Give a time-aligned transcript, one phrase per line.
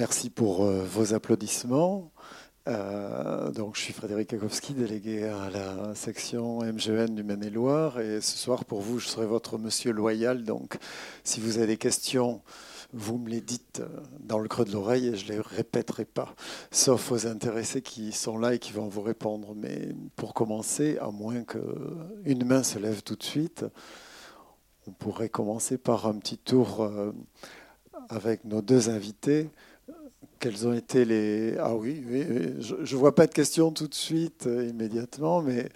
[0.00, 2.10] Merci pour euh, vos applaudissements.
[2.68, 8.00] Euh, donc, je suis Frédéric Akowski, délégué à la section MGN du Maine-et-Loire.
[8.00, 10.42] Et ce soir, pour vous, je serai votre monsieur loyal.
[10.42, 10.78] Donc,
[11.22, 12.40] si vous avez des questions,
[12.94, 13.82] vous me les dites
[14.20, 16.34] dans le creux de l'oreille et je ne les répéterai pas,
[16.70, 19.52] sauf aux intéressés qui sont là et qui vont vous répondre.
[19.54, 23.66] Mais pour commencer, à moins qu'une main se lève tout de suite,
[24.86, 27.12] on pourrait commencer par un petit tour euh,
[28.08, 29.50] avec nos deux invités.
[30.40, 31.58] Quels ont été les...
[31.58, 32.02] Ah oui,
[32.60, 35.68] je ne vois pas de questions tout de suite, euh, immédiatement, mais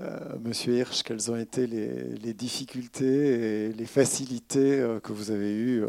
[0.00, 5.52] euh, Monsieur Hirsch, quelles ont été les, difficultés et les facilités euh, que vous avez
[5.52, 5.84] eues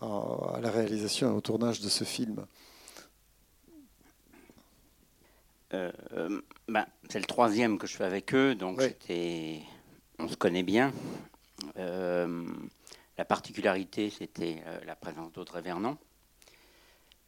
[0.00, 2.46] à la réalisation et au tournage de ce film?
[5.70, 8.80] Ben, C'est le troisième que je fais avec eux, donc
[10.18, 10.90] on se connaît bien.
[11.76, 15.98] la particularité, c'était la présence d'Audrey Vernon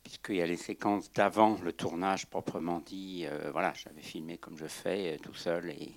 [0.03, 3.25] puisqu'il y a les séquences d'avant le tournage proprement dit.
[3.27, 5.93] Euh, voilà, j'avais filmé comme je fais, euh, tout seul et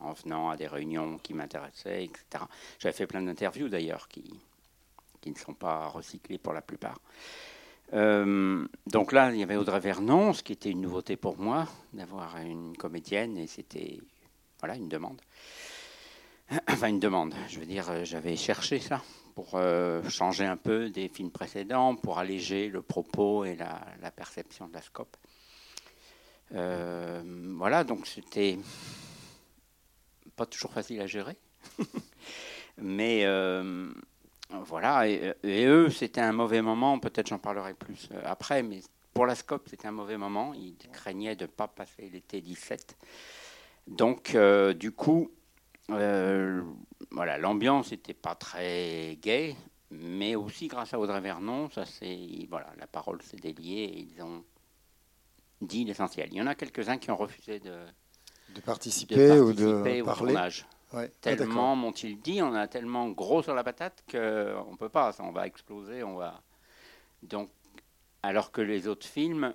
[0.00, 2.44] en venant à des réunions qui m'intéressaient, etc.
[2.78, 4.24] J'avais fait plein d'interviews d'ailleurs qui,
[5.26, 7.00] ne sont pas recyclées pour la plupart.
[7.94, 11.66] Euh, donc là, il y avait Audrey Vernon, ce qui était une nouveauté pour moi,
[11.92, 13.98] d'avoir une comédienne, et c'était
[14.58, 15.20] voilà une demande.
[16.68, 19.02] Enfin, une demande, je veux dire, j'avais cherché ça
[19.34, 24.68] pour euh, changer un peu des films précédents, pour alléger le propos et la, perception
[24.68, 25.16] de la scope.
[26.52, 27.22] Euh,
[27.56, 28.58] voilà, donc c'était
[30.36, 31.36] pas toujours facile à gérer.
[32.78, 33.90] Mais euh,
[34.50, 38.80] voilà, et, eux, c'était un mauvais moment, peut-être j'en parlerai plus après, mais
[39.12, 40.52] pour la scope, c'était un mauvais moment.
[40.54, 42.96] Ils craignaient de ne pas passer l'été 17.
[43.86, 44.36] Donc,
[44.76, 45.30] du coup,
[45.90, 46.62] euh,
[47.10, 49.56] voilà, l'ambiance n'était pas très gaie,
[49.90, 54.22] mais aussi grâce à Audrey Vernon, ça c'est voilà, la parole s'est déliée et ils
[54.22, 54.44] ont
[55.60, 56.28] dit l'essentiel.
[56.32, 57.74] Il y en a quelques-uns qui ont refusé de,
[58.54, 60.32] de, participer, ou de au parler.
[60.32, 60.66] tournage.
[60.92, 64.16] Ah, tellement m'ont-ils dit, on a tellement gros sur la patate qu'on
[64.70, 66.40] ne peut pas, on va exploser, on va.
[67.22, 67.50] Donc,
[68.22, 69.54] alors que les autres films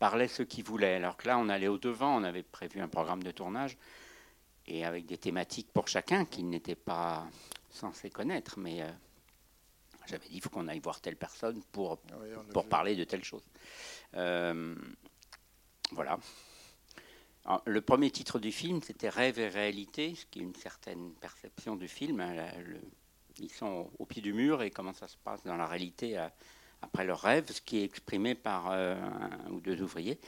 [0.00, 2.88] parlaient ce qu'ils voulaient, alors que là on allait au devant, on avait prévu un
[2.88, 3.78] programme de tournage
[4.68, 7.26] et avec des thématiques pour chacun qu'ils n'étaient pas
[7.70, 8.58] censés connaître.
[8.58, 8.90] Mais euh,
[10.06, 12.14] j'avais dit, il faut qu'on aille voir telle personne pour, ah
[12.52, 13.44] pour parler de telle chose.
[14.14, 14.74] Euh,
[15.92, 16.18] voilà.
[17.64, 21.76] le premier titre du film, c'était Rêve et réalité, ce qui est une certaine perception
[21.76, 22.20] du film.
[22.20, 22.34] Hein,
[23.38, 26.28] ils sont au, pied du mur et comment ça se passe dans la réalité euh,
[26.82, 30.18] après leur rêve, ce qui est exprimé par un ou deux ouvriers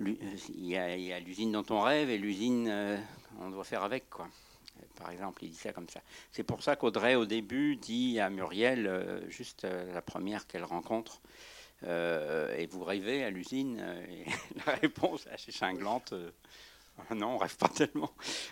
[0.00, 2.68] il y a, l'usine dont on rêve et l'usine
[3.40, 4.28] on doit faire avec quoi.
[4.96, 6.00] Par exemple, il dit ça comme ça.
[6.32, 10.64] C'est pour ça qu'Audrey au début dit à Muriel, euh, juste euh, la première qu'elle
[10.64, 11.20] rencontre,
[11.86, 13.84] et vous rêvez à l'usine
[14.66, 16.14] La réponse assez cinglante.
[17.14, 18.10] non, on rêve pas tellement.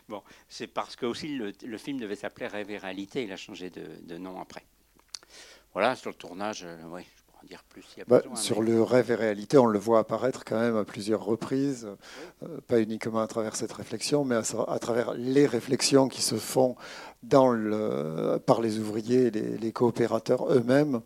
[0.08, 3.24] Bon, c'est parce que aussi le, film devait s'appeler Rêve et réalité.
[3.24, 4.64] Il a changé de, de nom après.
[5.72, 6.66] Voilà, sur le tournage,
[7.42, 10.76] oui, dire plus bah, Sur le rêve et réalité, on le voit apparaître quand même
[10.76, 11.88] à plusieurs reprises,
[12.42, 16.76] euh, pas uniquement à travers cette réflexion, mais à, travers les réflexions qui se font
[17.22, 21.00] dans le, par les ouvriers et les, coopérateurs eux-mêmes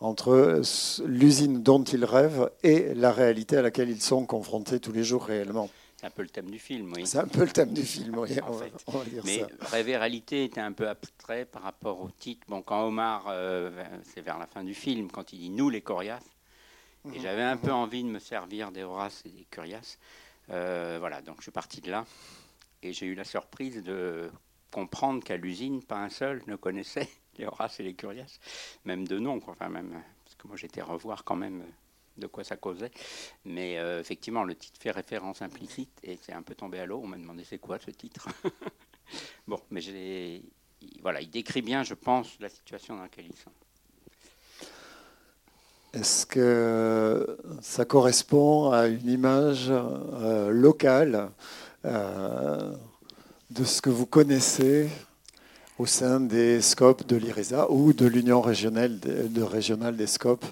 [0.00, 0.62] entre
[1.04, 5.24] l'usine dont ils rêvent et la réalité à laquelle ils sont confrontés tous les jours
[5.24, 5.68] réellement.
[6.00, 7.06] C'est un peu le thème du film, oui.
[7.06, 8.30] C'est un peu le thème du film, oui.
[9.26, 12.46] Mais Rêve et réalité était un peu abstrait par rapport au titre.
[12.48, 13.70] Bon, quand Omar, euh,
[14.04, 16.24] c'est vers la fin du film, quand il dit nous les coriaces,
[17.04, 17.20] et mhm.
[17.20, 19.98] j'avais un peu envie de me servir des Horaces et des Curias.
[20.48, 22.06] Euh, voilà, donc je suis parti de là.
[22.82, 24.30] Et j'ai eu la surprise de
[24.70, 28.38] comprendre qu'à l'usine, pas un seul ne connaissait les Horaces et les Curias,
[28.86, 31.62] même de nom, enfin même, parce que moi j'étais revoir quand même
[32.20, 32.92] de quoi ça causait.
[33.44, 37.00] Mais euh, effectivement, le titre fait référence implicite et c'est un peu tombé à l'eau.
[37.02, 38.28] On m'a demandé c'est quoi ce titre?
[39.48, 39.80] bon, mais
[41.02, 43.50] voilà, il décrit bien, je pense, la situation dans laquelle ils sont.
[45.92, 51.30] Est-ce que ça correspond à une image euh, locale
[51.84, 52.72] euh,
[53.50, 54.88] de ce que vous connaissez
[55.80, 60.44] au sein des scopes de l'IRESA ou de l'Union régionale, de, régionale des scopes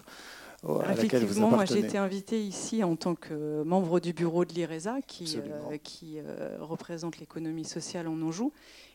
[0.65, 5.39] Effectivement, moi j'ai été invitée ici en tant que membre du bureau de l'IRESA qui,
[5.39, 8.53] euh, qui euh, représente l'économie sociale en Anjou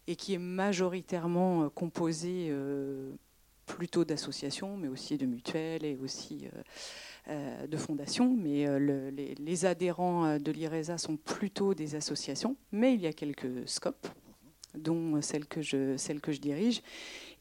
[0.07, 2.53] et qui est majoritairement euh, composé
[3.65, 6.49] plutôt d'associations, mais aussi de mutuelles et aussi
[7.29, 8.35] de fondations.
[8.37, 8.67] Mais
[9.39, 14.07] les, adhérents de l'IRESA sont plutôt des associations, mais il y a quelques scopes,
[14.75, 16.81] dont celle que je, celle que je dirige,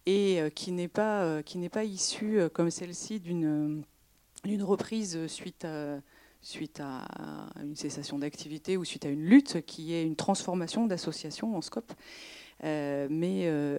[0.07, 3.83] et qui n'est pas, qui n'est pas issue comme celle-ci d'une
[4.45, 6.01] d'une reprise suite à,
[6.41, 7.07] suite à
[7.63, 11.93] une cessation d'activité ou suite à une lutte qui est une transformation d'association en scope.
[12.65, 13.79] Euh, mais euh,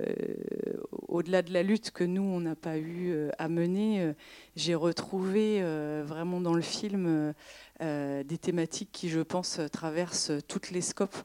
[1.07, 4.13] au-delà de la lutte que nous, on n'a pas eu euh, à mener,
[4.56, 5.62] j'ai retrouvé
[6.06, 7.33] vraiment dans le film
[7.80, 11.18] des thématiques qui, je pense, traversent toutes les scopes.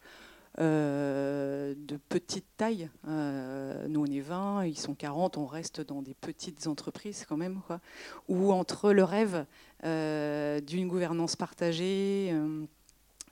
[0.59, 2.91] De petite taille.
[3.07, 7.61] nous, on est 20, ils sont 40, on reste dans des petites entreprises quand même.
[7.67, 7.81] Quoi.
[8.29, 9.47] Ou entre le rêve
[9.83, 12.35] d'une gouvernance partagée,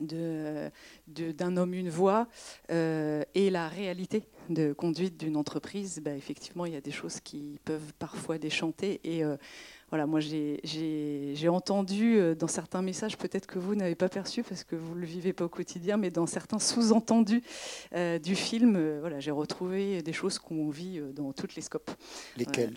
[0.01, 0.71] d'un
[1.51, 2.29] de, homme une voix
[2.71, 7.21] euh, et la réalité de conduite d'une entreprise, bah, effectivement, il y a des choses
[7.21, 9.01] qui peuvent parfois déchanter.
[9.05, 9.37] Et euh,
[9.91, 14.65] voilà, moi, j'ai entendu euh, dans certains messages, peut-être que vous n'avez pas perçu parce
[14.65, 17.43] que vous ne le vivez pas au quotidien, mais dans certains sous-entendus
[18.23, 21.91] du film, voilà, j'ai retrouvé des choses qu'on vit dans toutes les scopes.
[22.37, 22.75] Lesquelles?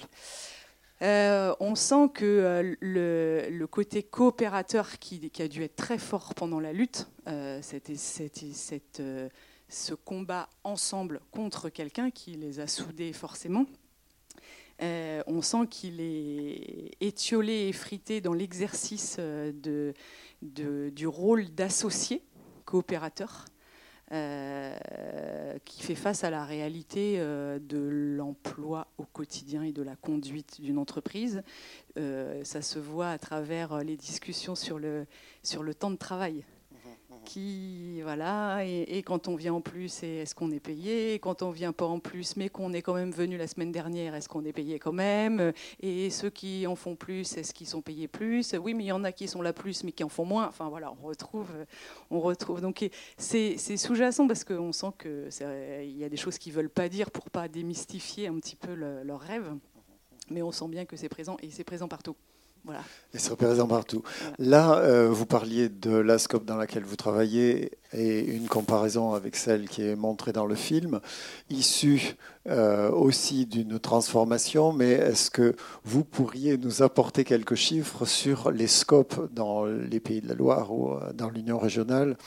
[1.02, 6.60] Euh, on sent que euh, le, côté coopérateur qui, a dû être très fort pendant
[6.60, 13.66] la lutte, euh, c'était ce combat ensemble contre quelqu'un qui les a soudés forcément.
[14.82, 19.20] On sent qu'il est étiolé et effrité dans l'exercice
[20.42, 22.24] du rôle d'associé
[22.66, 23.46] coopérateur.
[24.12, 24.76] Euh,
[25.66, 30.60] qui fait face à la réalité euh, de l'emploi au quotidien et de la conduite
[30.62, 31.44] d'une entreprise.
[31.96, 35.06] Euh, ça se voit à travers les discussions sur le
[35.78, 36.44] temps de travail
[37.26, 41.20] qui voilà et, quand on vient en plus est-ce qu'on est payé?
[41.20, 44.16] Quand on vient pas en plus mais qu'on est quand même venu la semaine dernière
[44.16, 45.54] est-ce qu'on est payé quand même?
[45.82, 48.54] Et ceux qui en font plus est-ce qu'ils sont payés plus?
[48.54, 50.48] Oui mais il y en a qui sont là plus mais qui en font moins.
[50.48, 51.50] Enfin voilà on retrouve
[52.10, 52.62] on retrouve.
[52.62, 52.88] Donc
[53.18, 55.30] c'est sous-jacent parce qu'on sent que
[55.84, 58.74] il y a des choses qu'ils veulent pas dire pour pas démystifier un petit peu
[58.74, 59.54] leur rêve.
[60.32, 62.16] Mais on sent bien que c'est présent et c'est présent partout
[62.70, 62.84] voilà.
[63.16, 64.04] Et c'est présent partout.
[64.38, 69.36] Là, euh, vous parliez de la scope dans laquelle vous travaillez et une comparaison avec
[69.36, 71.00] celle qui est montrée dans le film,
[71.50, 72.16] issue
[72.48, 78.68] euh, aussi d'une transformation, mais est-ce que vous pourriez nous apporter quelques chiffres sur les
[78.68, 82.18] scopes dans les pays de la Loire ou euh, dans l'Union régionale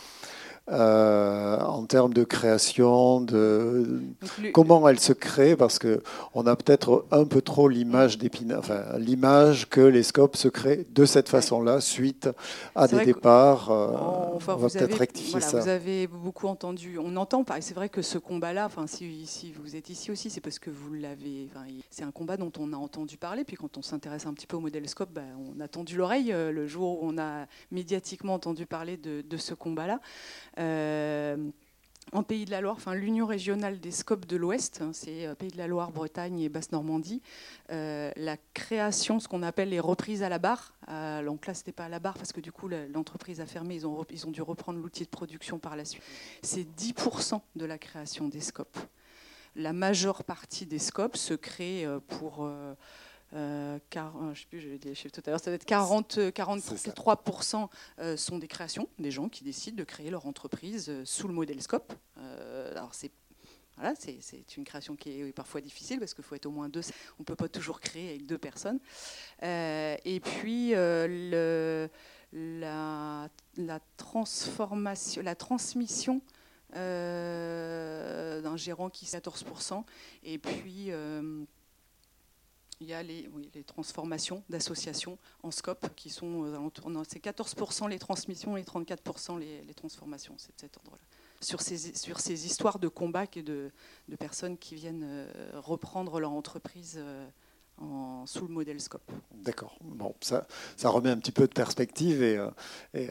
[0.70, 4.00] euh, en termes de création, de
[4.52, 6.02] comment elle se crée, parce que
[6.34, 8.16] on a peut-être un peu trop l'image
[8.56, 12.28] enfin, l'image que les scopes se créent de cette façon-là suite
[12.76, 13.72] à des départs.
[13.72, 13.88] Euh,
[14.34, 15.58] on va peut-être rectifier ça.
[15.58, 17.60] Vous avez beaucoup entendu, on entend pas.
[17.60, 20.70] C'est vrai que ce combat-là, enfin, si, si, vous êtes ici aussi, c'est parce que
[20.70, 21.48] vous l'avez.
[21.90, 23.42] c'est un combat dont on a entendu parler.
[23.42, 25.26] Puis quand on s'intéresse un petit peu au modèle scope, ben,
[25.56, 29.36] on a tendu l'oreille euh, le jour où on a médiatiquement entendu parler de, de
[29.36, 29.98] ce combat-là.
[30.58, 31.50] Euh,
[32.12, 35.34] en Pays de la Loire, enfin l'Union régionale des scopes de l'Ouest, hein, c'est euh,
[35.34, 37.22] Pays de la Loire, Bretagne et Basse-Normandie,
[37.70, 40.74] euh, la création, ce qu'on appelle les reprises à la barre.
[41.24, 43.86] donc là, c'était pas à la barre parce que du coup, l'entreprise a fermé, ils
[43.86, 46.02] ont, ils ont dû reprendre l'outil de production par la suite.
[46.42, 48.78] C'est 10% de la création des scopes.
[49.54, 52.74] La majeure partie des scopes se crée pour euh,
[53.88, 56.18] car, euh, je sais plus, j'ai les chiffres tout à l'heure, ça doit être 40,
[56.18, 57.68] 43%
[57.98, 61.60] euh, sont des créations, des gens qui décident de créer leur entreprise sous le modèle
[61.62, 61.92] Scope.
[62.16, 63.10] alors c'est
[63.78, 66.82] voilà, c'est une création qui est parfois difficile parce qu'il faut être au moins deux.
[67.18, 68.78] On ne peut pas toujours créer avec deux personnes.
[69.40, 71.88] et puis le,
[72.34, 76.20] la, la, transformation, la transmission
[76.74, 79.84] d'un gérant qui est 14%.
[80.22, 80.92] Et puis
[82.82, 83.28] il y a les,
[83.66, 89.74] transformations d'associations en scope qui sont euh, c'est 14% les transmissions et 34% les, les
[89.74, 90.98] transformations, c'est de cet ordre-là.
[91.40, 93.70] Sur ces, sur ces histoires de combat et de,
[94.08, 97.00] de personnes qui viennent euh, reprendre leur entreprise
[97.82, 99.10] euh, sous le modèle scope.
[99.34, 99.76] D'accord.
[99.82, 100.46] Bon, ça,
[100.84, 102.38] remet un petit peu de perspective et,
[102.94, 103.08] et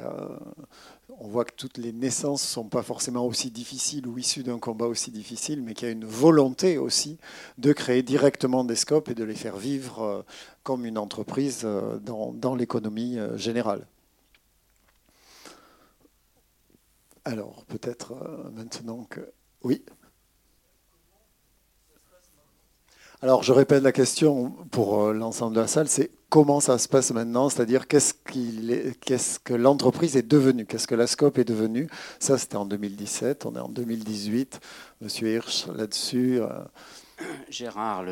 [1.19, 4.59] on voit que toutes les naissances ne sont pas forcément aussi difficiles ou issues d'un
[4.59, 7.17] combat aussi difficile, mais qu'il y a une volonté aussi
[7.57, 10.21] de créer directement des scopes et de les faire vivre euh,
[10.63, 13.85] comme une entreprise euh, dans, l'économie euh, générale.
[17.25, 18.15] Alors, peut-être
[18.55, 19.31] maintenant que...
[19.63, 19.83] Oui
[23.23, 27.11] Alors, je répète la question pour l'ensemble de la salle, c'est comment ça se passe
[27.11, 28.15] maintenant, c'est-à-dire qu'est-ce,
[29.39, 31.87] que l'entreprise est devenue, qu'est-ce que la SCOP est devenue?
[32.17, 34.59] Ça, c'était en 2017, on est en 2018.
[35.01, 36.39] Monsieur Hirsch, là-dessus.
[36.41, 36.47] Euh,
[37.47, 38.05] Gérard,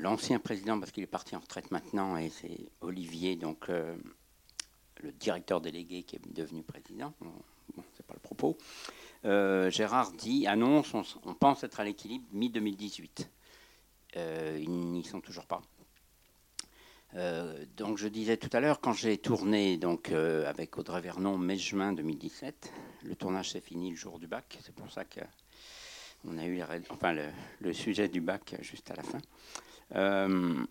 [0.00, 3.94] l'ancien président, parce qu'il est parti en retraite maintenant, et c'est Olivier, donc euh,
[5.02, 7.12] le directeur délégué qui est devenu président.
[7.20, 7.32] Bon,
[7.98, 8.56] c'est pas le propos.
[9.26, 13.26] Euh, Gérard dit, annonce, on, on pense être à l'équilibre mi-2018.
[14.14, 15.62] Ils n'y sont toujours pas.
[17.14, 21.38] Euh, donc je disais tout à l'heure, quand j'ai tourné donc, euh, avec Audrey Vernon
[21.38, 22.72] mai-juin 2017,
[23.04, 26.60] le tournage s'est fini le jour du bac, c'est pour ça qu'on a eu
[26.90, 27.14] enfin,
[27.60, 29.20] le, sujet du bac juste à la fin.
[29.94, 30.62] Euh,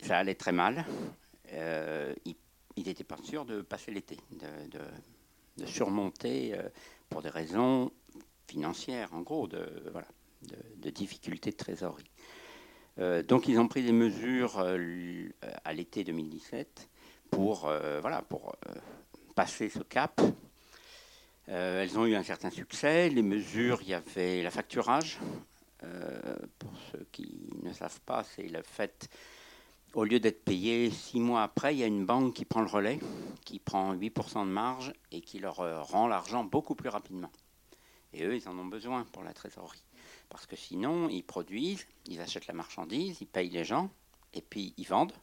[0.00, 0.84] ça allait très mal.
[1.52, 2.36] il
[2.84, 6.54] n'était pas sûr de passer l'été, de, surmonter
[7.08, 7.90] pour des raisons
[8.46, 9.66] financières, en gros, de,
[10.76, 12.10] de difficultés de trésorerie.
[12.98, 15.28] Euh, donc ils ont pris des mesures euh,
[15.64, 16.88] à l'été 2017
[17.30, 18.56] pour, euh, voilà, pour
[19.34, 20.20] passer ce cap.
[21.46, 23.10] elles ont eu un certain succès.
[23.10, 25.18] Les mesures, il y avait la facturage.
[26.58, 29.10] pour ceux qui ne savent pas, c'est le fait,
[29.92, 32.68] au lieu d'être payé six mois après, il y a une banque qui prend le
[32.68, 32.98] relais,
[33.44, 35.56] qui prend 8% de marge et qui leur
[35.88, 37.30] rend l'argent beaucoup plus rapidement.
[38.14, 39.85] Et eux, ils en ont besoin pour la trésorerie.
[40.28, 43.90] Parce que sinon, ils produisent, ils achètent la marchandise, ils payent les gens,
[44.34, 45.14] et puis ils vendent.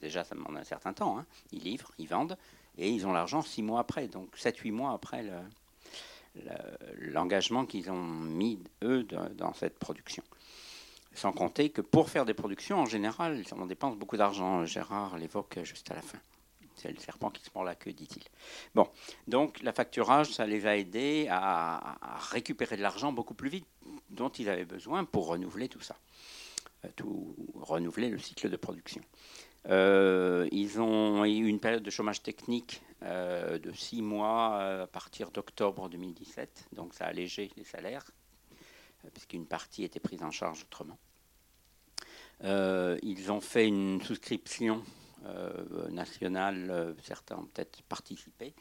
[0.00, 1.18] Déjà, ça demande un certain temps.
[1.18, 1.26] Hein.
[1.52, 2.38] Ils livrent, ils vendent,
[2.78, 5.24] et ils ont l'argent six mois après, donc 7-8 mois après
[6.98, 10.24] l'engagement qu'ils ont mis, eux, dans cette production.
[11.14, 14.64] Sans compter que pour faire des productions, en général, on dépense beaucoup d'argent.
[14.64, 16.18] Gérard l'évoque juste à la fin.
[16.74, 18.24] C'est le serpent qui se prend la queue, dit-il.
[18.74, 18.88] Bon,
[19.28, 21.98] donc la facturage, ça les a aidés à,
[22.32, 23.66] récupérer de l'argent beaucoup plus vite
[24.14, 25.96] dont ils avaient besoin pour renouveler tout ça,
[26.84, 29.02] euh, tout, renouveler le cycle de production.
[29.68, 35.30] Euh, ils ont eu une période de chômage technique euh, de six mois à partir
[35.30, 38.04] d'octobre 2017, donc ça a allégé les salaires,
[39.12, 40.98] puisqu'une partie était prise en charge autrement.
[42.42, 44.82] ils ont fait une souscription
[45.90, 48.54] nationales, euh, certains ont peut-être participé.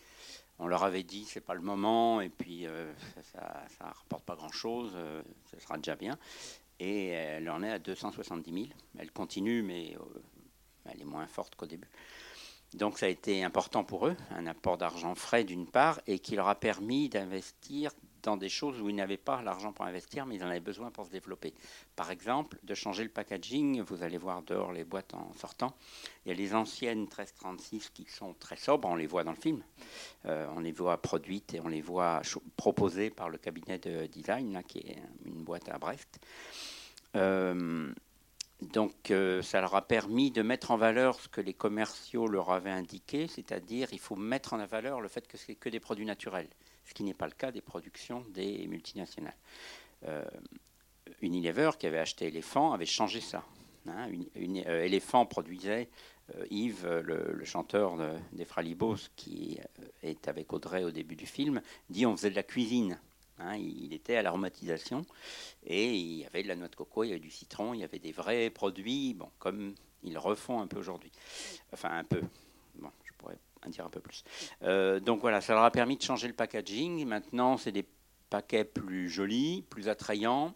[0.63, 2.89] On leur avait dit c'est pas le moment et puis euh,
[3.34, 4.96] ça ne rapporte pas grand-chose,
[5.51, 6.17] ce sera déjà bien.
[6.79, 8.67] Et elle en est à 270 000.
[8.98, 9.96] Elle continue, mais
[10.86, 11.89] elle est moins forte qu'au début.
[12.75, 16.36] Donc ça a été important pour eux, un apport d'argent frais d'une part, et qui
[16.36, 17.91] leur a permis d'investir
[18.23, 20.91] dans des choses où ils n'avaient pas l'argent pour investir, mais ils en avaient besoin
[20.91, 21.53] pour se développer.
[21.95, 23.81] Par exemple, de changer le packaging.
[23.81, 25.75] Vous allez voir dehors les boîtes en sortant.
[26.25, 29.37] Il y a les anciennes 1336 qui sont très sobres, on les voit dans le
[29.37, 29.63] film.
[30.25, 32.21] Euh, on les voit produites et on les voit
[32.55, 36.19] proposées par le cabinet de design, là, qui est une boîte à Brest.
[37.15, 37.93] Euh,
[38.72, 42.51] donc euh, ça leur a permis de mettre en valeur ce que les commerciaux leur
[42.51, 46.05] avaient indiqué, c'est-à-dire il faut mettre en valeur le fait que c'est que des produits
[46.05, 46.48] naturels
[46.86, 49.38] ce qui n'est pas le cas des productions des multinationales.
[50.08, 50.24] Euh,
[51.22, 53.43] Unilever, qui avait acheté Elephant, avait changé ça.
[53.88, 54.10] Hein.
[54.36, 55.89] une, euh, produisait,
[56.36, 57.98] euh, Yves, le, chanteur
[58.32, 59.60] des Fralibos, qui
[60.01, 63.00] est avec Audrey au début du film, dit on faisait de la cuisine.
[63.39, 63.55] Hein.
[63.55, 65.05] il était à l'aromatisation
[65.65, 67.79] et il y avait de la noix de coco, il y avait du citron, il
[67.79, 69.73] y avait des vrais produits, bon, comme
[70.03, 71.11] ils refont un peu aujourd'hui.
[71.71, 72.21] Enfin, un peu.
[72.75, 73.37] Bon, je pourrais
[73.67, 74.23] dire un peu plus.
[74.63, 77.05] Euh, donc voilà, ça leur a permis de changer le packaging.
[77.05, 77.85] Maintenant, c'est des
[78.29, 80.53] paquets plus jolis, plus attrayants,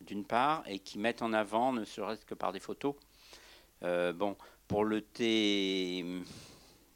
[0.00, 2.94] d'une part, et qui mettent en avant, ne serait-ce que par des photos.
[3.82, 6.04] Euh, bon, pour le thé,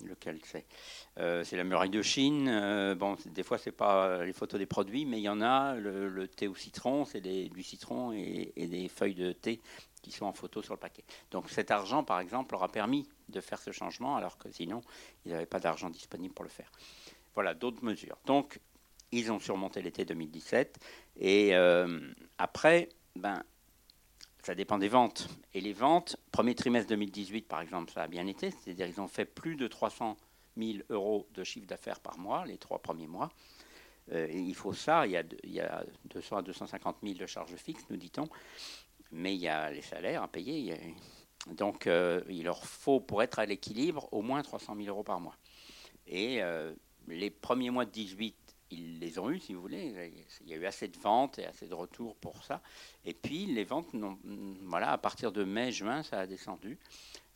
[0.06, 0.66] lequel c'est
[1.18, 2.94] euh, C'est la muraille de Chine.
[2.98, 5.74] bon, des fois, c'est pas les photos des produits, mais il y en a.
[5.74, 9.60] Le, thé au citron, c'est du citron et, et, des feuilles de thé
[10.02, 11.04] qui sont en photo sur le paquet.
[11.30, 14.82] Donc cet argent, par exemple, leur a permis de faire ce changement, alors que sinon,
[15.24, 16.70] ils n'avaient pas d'argent disponible pour le faire.
[17.34, 18.18] Voilà, d'autres mesures.
[18.26, 18.60] Donc,
[19.12, 20.78] ils ont surmonté l'été 2017.
[21.20, 22.00] Et euh,
[22.38, 23.42] après, ben,
[24.42, 25.28] ça dépend des ventes.
[25.54, 28.50] Et les ventes, premier trimestre 2018, par exemple, ça a bien été.
[28.50, 30.16] C'est-à-dire ils ont fait plus de 300
[30.56, 33.30] 000 euros de chiffre d'affaires par mois, les trois premiers mois.
[34.10, 37.26] Euh, il faut ça, il y, a, il y a 200 à 250 000 de
[37.26, 38.28] charges fixes, nous dit-on
[39.12, 40.74] mais il y a les salaires à payer.
[41.46, 45.20] Donc, euh, il leur faut, pour être à l'équilibre, au moins 300 000 euros par
[45.20, 45.36] mois.
[46.06, 46.74] Et euh,
[47.06, 48.34] les premiers mois de 18,
[48.72, 50.14] ils les ont eus, si vous voulez.
[50.40, 52.62] Il y a eu assez de ventes et assez de retours pour ça.
[53.04, 53.88] Et puis, les ventes,
[54.62, 56.78] voilà, à partir de mai, juin, ça a descendu.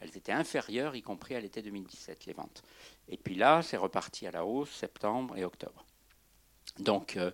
[0.01, 2.63] Elles étaient inférieures, y compris à l'été 2017, les ventes.
[3.09, 5.85] Et puis là, c'est reparti à la hausse, septembre et octobre.
[6.79, 7.31] Donc, euh,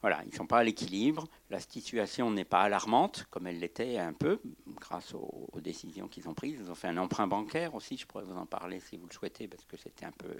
[0.00, 1.26] voilà, ils ne sont pas à l'équilibre.
[1.50, 6.34] La situation n'est pas alarmante, comme elle l'était un peu, grâce aux, décisions qu'ils ont
[6.34, 6.58] prises.
[6.60, 9.12] Ils ont fait un emprunt bancaire aussi, je pourrais vous en parler si vous le
[9.12, 10.36] souhaitez, parce que c'était un peu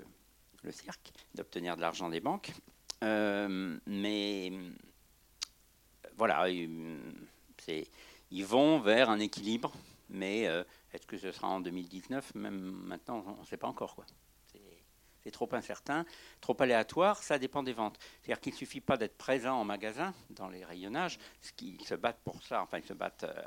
[0.62, 2.52] le cirque d'obtenir de l'argent des banques.
[3.04, 4.52] Euh, mais
[6.16, 9.72] voilà, ils vont vers un équilibre,
[10.08, 13.94] mais euh, est-ce que ce sera en 2019 Même maintenant, on ne sait pas encore.
[13.94, 14.04] Quoi
[15.30, 16.04] trop incertain,
[16.40, 17.98] trop aléatoire, ça dépend des ventes.
[18.00, 21.94] C'est-à-dire qu'il ne suffit pas d'être présent en magasin, dans les rayonnages, ce qui se
[21.94, 23.42] battent pour ça, enfin ils se battent euh,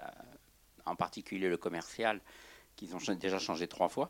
[0.86, 2.22] en particulier le commercial,
[2.82, 4.10] qu'ils ont déjà changé trois fois,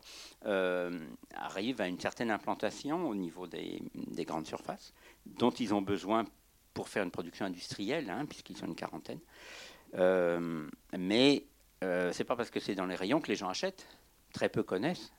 [1.36, 3.82] arrivent à une certaine implantation au niveau des,
[4.26, 4.94] grandes surfaces,
[5.26, 6.26] dont ils ont besoin
[6.74, 9.20] pour faire une production industrielle, hein, puisqu'ils sont une quarantaine.
[9.94, 11.44] mais
[11.82, 13.88] ce n'est pas parce que c'est dans les rayons que les gens achètent.
[14.34, 15.12] Très peu connaissent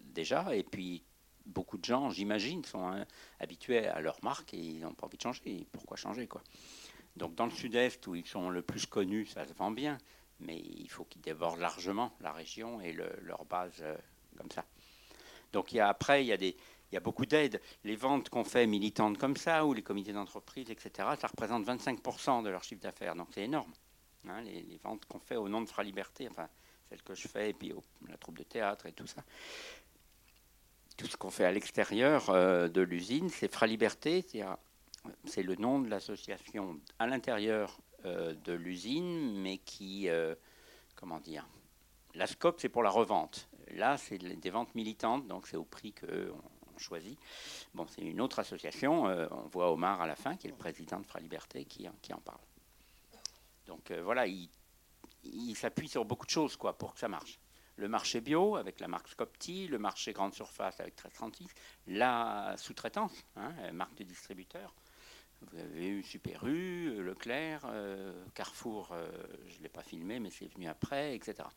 [0.00, 1.02] déjà, et puis
[1.44, 3.04] beaucoup de gens, j'imagine, sont hein,
[3.38, 5.66] habitués à leur marque et ils n'ont pas envie de changer.
[5.72, 6.42] Pourquoi changer quoi?
[7.16, 9.98] Donc dans le sud-est, où ils sont le plus connus, ça se vend bien,
[10.40, 13.96] mais il faut qu'ils débordent largement la région et leur base euh,
[14.36, 14.64] comme ça.
[15.52, 16.54] Donc après, il
[16.92, 17.60] y a, beaucoup d'aides.
[17.84, 22.44] Les ventes qu'on fait militantes comme ça, ou les comités d'entreprise, etc., ça représente 25%
[22.44, 23.16] de leur chiffre d'affaires.
[23.16, 23.72] Donc c'est énorme.
[24.28, 26.48] Hein, les, ventes qu'on fait au nom de Fra Liberté, enfin
[26.88, 27.72] celles que je fais, et puis
[28.08, 29.22] la troupe de théâtre et tout ça
[31.00, 34.22] tout ce qu'on fait à l'extérieur euh, de l'usine, c'est Fra Liberté,
[35.24, 40.34] c'est le nom de l'association à l'intérieur de l'usine, mais qui, euh,
[40.96, 41.46] comment dire,
[42.14, 43.48] la SCOP, c'est pour la revente.
[43.74, 47.18] Là, c'est des ventes militantes, donc c'est au prix qu'on choisit.
[47.74, 49.04] Bon, c'est une autre association.
[49.04, 52.20] on voit Omar à la fin, qui est le président de Fra Liberté, qui, en
[52.20, 52.40] parle.
[53.66, 54.48] Donc voilà, il,
[55.22, 57.38] il s'appuie sur beaucoup de choses quoi, pour que ça marche
[57.80, 61.48] le marché bio avec la marque Scopti, le marché grande surface avec 1336,
[61.86, 64.74] la sous-traitance, hein, marque de distributeur.
[65.42, 69.10] Vous avez eu Super U, Leclerc, euh, Carrefour, euh,
[69.46, 71.48] je ne l'ai pas filmé, mais c'est venu après, etc.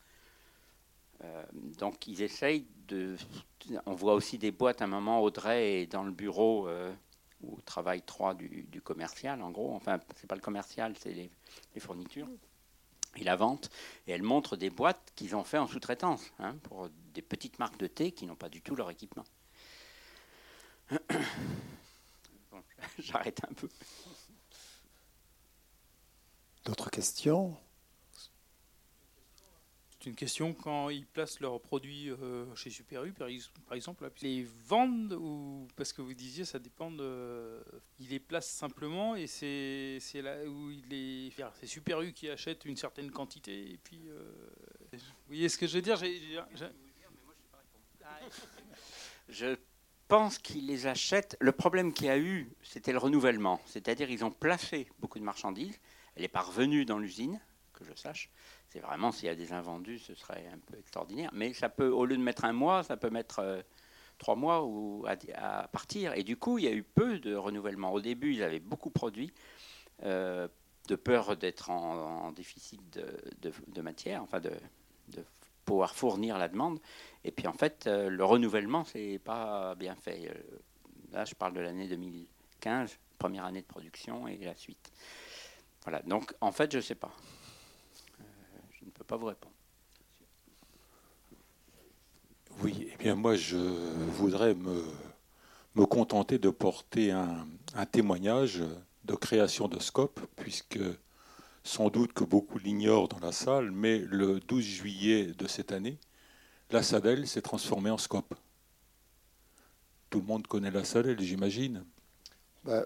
[1.22, 1.44] Euh,
[1.78, 3.16] donc ils essayent de...
[3.86, 6.68] On voit aussi des boîtes, à un moment, Audrey est dans le bureau
[7.42, 9.74] où travaille trois du, commercial, en gros.
[9.74, 12.28] Enfin, c'est pas le commercial, c'est les fournitures
[13.16, 13.70] et la vente.
[14.06, 17.78] Et elle montre des boîtes qu'ils ont fait en sous-traitance hein, pour des petites marques
[17.78, 19.24] de thé qui n'ont pas du tout leur équipement.
[22.98, 23.68] J'arrête un peu.
[26.64, 27.56] D'autres questions?
[30.06, 33.28] Une question quand ils placent leurs produits euh, chez Super U, par
[33.72, 37.64] exemple, les vendent ou parce que vous disiez ça dépend de,
[37.98, 42.28] ils les placent simplement et c'est c'est là où il est, c'est Super U qui
[42.28, 44.30] achète une certaine quantité et puis euh,
[44.92, 44.98] vous
[45.28, 45.96] voyez ce que je veux dire?
[49.28, 49.56] Je
[50.16, 51.36] pense qu'ils les achètent.
[51.40, 55.24] Le problème qu'il y a eu, c'était le renouvellement, c'est-à-dire ils ont placé beaucoup de
[55.24, 55.76] marchandises,
[56.14, 57.40] elle n'est pas revenue dans l'usine,
[57.72, 58.30] que je sache.
[58.68, 61.30] C'est vraiment, s'il y a des invendus, ce serait un peu extraordinaire.
[61.32, 63.60] Mais ça peut, au lieu de mettre un mois, ça peut mettre euh,
[64.18, 66.12] trois mois ou à, partir.
[66.14, 67.92] Et du coup, il y a eu peu de renouvellement.
[67.92, 69.32] Au début, ils avaient beaucoup produit,
[70.04, 70.46] euh,
[70.86, 74.52] de peur d'être en, déficit de, matière, enfin de,
[75.64, 76.78] pouvoir fournir la demande.
[77.24, 80.30] Et puis en fait, euh, le renouvellement, c'est pas bien fait.
[81.12, 84.92] Là, je parle de l'année 2015, première année de production et la suite.
[85.84, 86.02] Voilà.
[86.02, 87.12] Donc en fait, je ne sais pas
[88.94, 89.54] peux pas vous répondre.
[92.62, 94.84] Oui, eh bien moi je voudrais me,
[95.74, 97.46] me contenter de porter un,
[97.90, 98.62] témoignage
[99.04, 100.78] de création de Scope, puisque
[101.64, 105.98] sans doute que beaucoup l'ignorent dans la salle, mais le 12 juillet de cette année,
[106.70, 108.34] la Sadel s'est transformée en Scope.
[110.10, 111.84] Tout le monde connaît la Sadel, j'imagine.
[112.64, 112.84] Bah,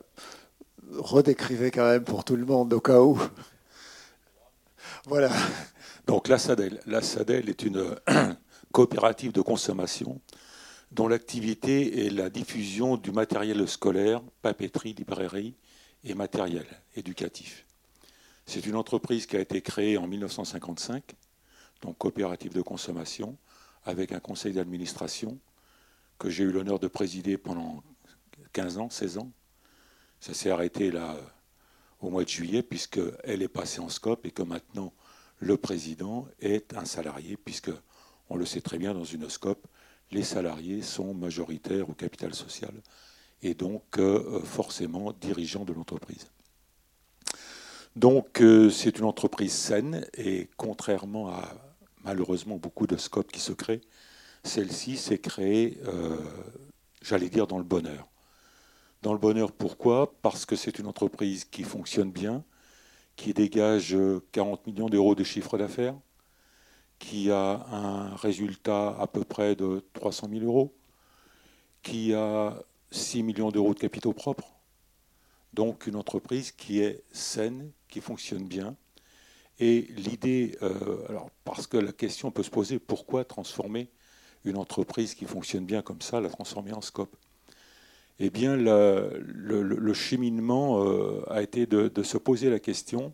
[0.92, 3.20] redécrivez quand même pour tout le monde, au cas où.
[5.06, 5.30] voilà.
[6.06, 7.94] Donc la SADEL, la SADEL est une
[8.72, 10.20] coopérative de consommation
[10.90, 15.54] dont l'activité est la diffusion du matériel scolaire, papeterie, librairie
[16.04, 16.64] et matériel
[16.96, 17.67] éducatif.
[18.48, 21.04] C'est une entreprise qui a été créée en 1955,
[21.82, 23.36] donc coopérative de consommation,
[23.84, 25.38] avec un conseil d'administration
[26.18, 27.82] que j'ai eu l'honneur de présider pendant
[28.54, 29.30] 15 ans, 16 ans.
[30.18, 31.18] Ça s'est arrêté là
[32.00, 34.94] au mois de juillet, puisqu'elle est passée en scope et que maintenant
[35.40, 37.70] le président est un salarié, puisque,
[38.30, 39.66] on le sait très bien dans une scope,
[40.10, 42.72] les salariés sont majoritaires au capital social
[43.42, 46.30] et donc euh, forcément dirigeants de l'entreprise.
[47.96, 51.54] Donc euh, c'est une entreprise saine et contrairement à
[52.04, 53.80] malheureusement beaucoup de scopes qui se créent,
[54.44, 56.16] celle-ci s'est créée, euh,
[57.02, 58.08] j'allais dire, dans le bonheur.
[59.02, 60.12] Dans le bonheur, pourquoi?
[60.22, 62.44] Parce que c'est une entreprise qui fonctionne bien,
[63.16, 63.96] qui dégage
[64.32, 65.94] 40 millions d'euros de chiffre d'affaires,
[66.98, 70.74] qui a un résultat à peu près de 300 000 euros,
[71.82, 74.52] qui a 6 millions d'euros de capitaux propres.
[75.52, 78.76] Donc une entreprise qui est saine, qui fonctionne bien.
[79.58, 83.90] Et l'idée, euh, alors parce que la question peut se poser, pourquoi transformer
[84.44, 87.16] une entreprise qui fonctionne bien comme ça, la transformer en scope?
[88.20, 93.12] Eh bien, le, cheminement euh, a été de, se poser la question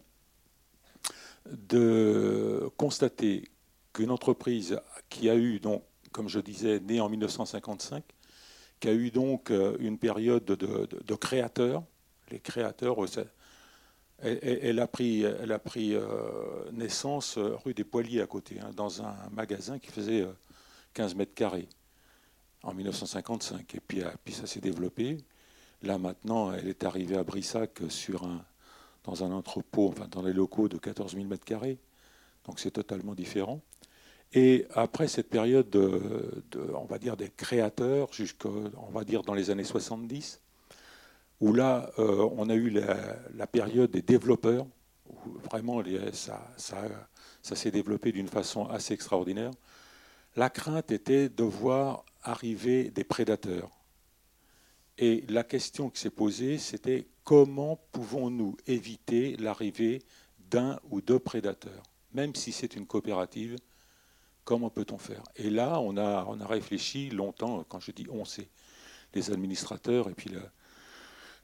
[1.46, 3.44] de constater
[3.92, 5.82] qu'une entreprise qui a eu, donc,
[6.12, 8.02] comme je disais, née en 1955,
[8.80, 11.82] qui a eu donc euh, une période de, créateurs,
[12.30, 12.98] les créateurs,
[14.22, 15.94] elle, a pris, elle a pris
[16.72, 20.26] naissance rue des Poiliers à côté, hein, dans un magasin qui faisait
[20.94, 21.68] 15 mètres carrés
[22.62, 23.74] en 1955.
[23.74, 25.18] Et puis, ça s'est développé.
[25.82, 27.82] Là maintenant, elle est arrivée à Brissac
[29.04, 31.78] dans un entrepôt, enfin dans les locaux de 14 000 mètres carrés.
[32.46, 33.60] Donc c'est totalement différent.
[34.32, 36.42] Et après cette période, de,
[36.74, 40.40] on va dire des créateurs, jusqu'à, on va dire dans les années 70,
[41.40, 44.66] où là, euh, on a eu la, période des développeurs,
[45.08, 49.50] où vraiment ça, ça, s'est développé d'une façon assez extraordinaire.
[50.36, 53.70] La crainte était de voir arriver des prédateurs.
[54.98, 60.02] Et la question qui s'est posée, c'était comment pouvons-nous éviter l'arrivée
[60.50, 63.56] d'un ou deux prédateurs Même si c'est une coopérative,
[64.44, 65.22] comment peut-on faire?
[65.36, 68.48] Et là, on a, réfléchi longtemps, quand je dis on, c'est
[69.14, 70.30] les administrateurs et puis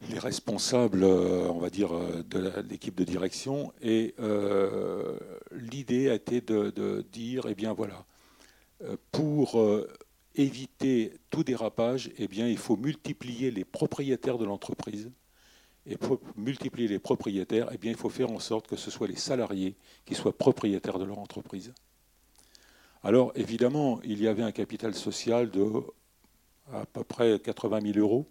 [0.09, 3.73] les responsables, euh, on va dire, euh, de l'équipe de direction.
[3.83, 5.19] Et euh,
[5.53, 8.05] l'idée a été de, de, dire, eh bien voilà,
[9.13, 9.61] pour
[10.37, 15.11] éviter tout dérapage, eh bien, il faut multiplier les propriétaires de l'entreprise.
[15.87, 19.07] Et pour multiplier les propriétaires, eh bien, il faut faire en sorte que ce soit
[19.07, 21.75] les salariés qui soient propriétaires de leur entreprise.
[23.03, 25.67] Alors, évidemment, il y avait un capital social de
[26.73, 28.27] à peu près 80 000 euros.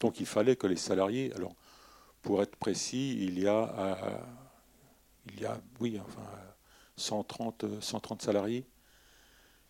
[0.00, 1.54] Donc, il fallait que les salariés, alors,
[2.22, 4.18] pour être précis, il y a, euh,
[5.32, 6.28] il y a oui, enfin,
[6.96, 8.66] 130, 130 salariés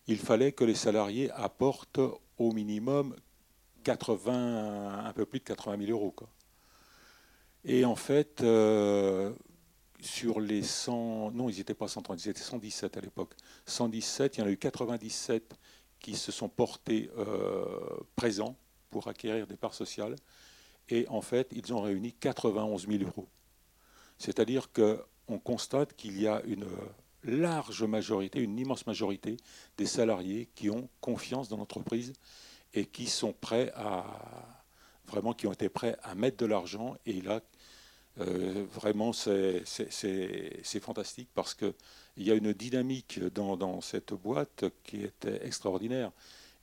[0.07, 1.99] il fallait que les salariés apportent
[2.37, 3.15] au minimum
[3.83, 6.15] 80, un peu plus de 80 000 euros.
[7.63, 9.33] Et en fait, euh,
[9.99, 13.35] sur les 100, non, ils n'étaient pas 130, ils étaient 117 à l'époque.
[13.65, 15.55] 117, il y en a eu 97
[15.99, 17.65] qui se sont portés euh,
[18.15, 18.55] présents
[18.95, 20.15] pour acquérir des parts sociales.
[20.87, 23.27] Et en fait, ils ont réuni 91 000 euros.
[24.17, 26.65] C'est-à-dire qu'on constate qu'il y a une
[27.25, 29.35] large majorité, une immense majorité
[29.75, 32.13] des salariés qui ont confiance dans l'entreprise
[32.73, 34.05] et qui sont prêts à
[35.07, 36.95] vraiment qui ont été prêts à mettre de l'argent.
[37.05, 37.41] Et là,
[38.21, 39.65] euh, vraiment, c'est
[40.79, 41.73] fantastique parce qu'il
[42.15, 46.13] y a une dynamique dans, cette boîte qui est extraordinaire.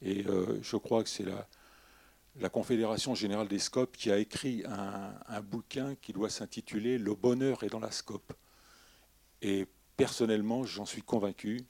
[0.00, 1.46] Et euh, je crois que c'est la,
[2.36, 7.62] la Confédération générale des scopes qui a écrit un, bouquin qui doit s'intituler Le bonheur
[7.62, 8.32] est dans la scope.
[9.42, 9.66] Et
[9.96, 11.60] personnellement, j'en suis convaincu.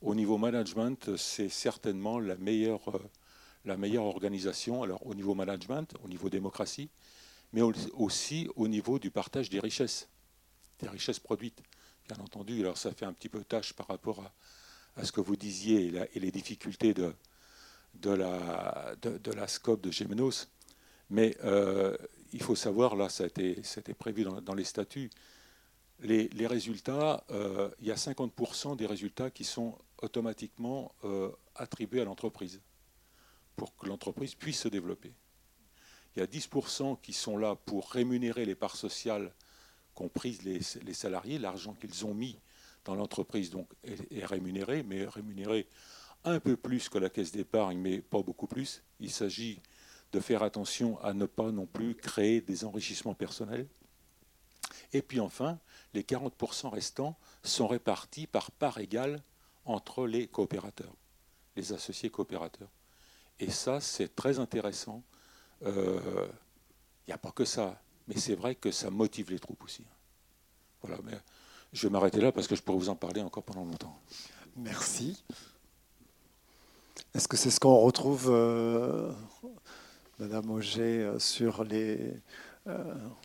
[0.00, 4.82] Au niveau management, c'est certainement la meilleure, euh, organisation.
[4.82, 6.90] Alors, au niveau management, au niveau démocratie,
[7.52, 10.08] mais aussi au niveau du partage des richesses,
[10.80, 11.62] des richesses produites.
[12.08, 14.22] Bien entendu, alors ça fait un petit peu tâche par rapport
[14.96, 17.14] à, ce que vous disiez et, les difficultés de,
[17.94, 20.48] de, la, de, la scope de Gémenos.
[21.10, 21.96] Mais euh,
[22.32, 23.62] il faut savoir, là, ça a été,
[23.94, 25.10] prévu dans les statuts,
[26.00, 32.04] les, résultats, euh, il y a 50% des résultats qui sont automatiquement euh, attribués à
[32.04, 32.60] l'entreprise
[33.56, 35.12] pour que l'entreprise puisse se développer.
[36.14, 39.32] Il y a 10% qui sont là pour rémunérer les parts sociales
[39.94, 40.62] qu'ont prises les,
[40.94, 42.38] salariés, l'argent qu'ils ont mis
[42.84, 45.66] dans l'entreprise donc est, rémunéré, mais rémunéré
[46.24, 48.82] un peu plus que la caisse d'épargne, mais pas beaucoup plus.
[49.00, 49.60] Il s'agit
[50.12, 53.66] de faire attention à ne pas non plus créer des enrichissements personnels.
[54.92, 55.58] Et puis enfin,
[55.94, 59.22] les 40% restants sont répartis par part égale
[59.64, 60.94] entre les coopérateurs,
[61.56, 62.70] les associés coopérateurs.
[63.38, 65.02] Et ça, c'est très intéressant.
[65.60, 66.26] Il euh,
[67.06, 69.84] n'y a pas que ça, mais c'est vrai que ça motive les troupes aussi.
[70.82, 71.18] Voilà, mais
[71.72, 74.00] je vais m'arrêter là parce que je pourrais vous en parler encore pendant longtemps.
[74.56, 75.22] Merci.
[77.14, 79.10] Est-ce que c'est ce qu'on retrouve, euh,
[80.18, 81.98] Madame Auger, euh, sur les,
[82.68, 82.76] euh,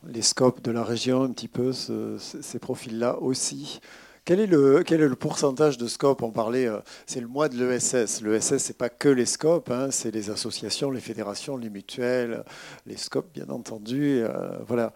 [0.08, 3.82] les scopes de la région, un petit peu ces profils-là aussi?
[4.26, 6.24] Quel est, le, quel est le pourcentage de scopes?
[6.24, 6.70] On parlait,
[7.06, 8.22] c'est le mois de l'ESS.
[8.22, 12.46] L'ESS, ce n'est pas que les scopes, hein, c'est les associations, les fédérations, les mutuelles,
[12.86, 14.24] les scopes, bien entendu.
[14.66, 14.94] Voilà.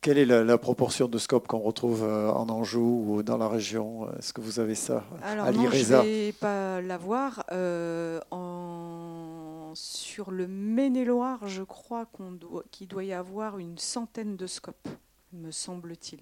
[0.00, 4.08] Quelle est la, proportion de scopes qu'on retrouve en Anjou ou dans la région?
[4.18, 7.44] Est-ce que vous avez ça Alors, à non, je ne vais pas l'avoir.
[8.30, 12.06] en sur le Maine-et-Loire, je crois
[12.70, 14.88] qu'il doit, y avoir une centaine de scopes.
[15.32, 16.20] me semble-t-il.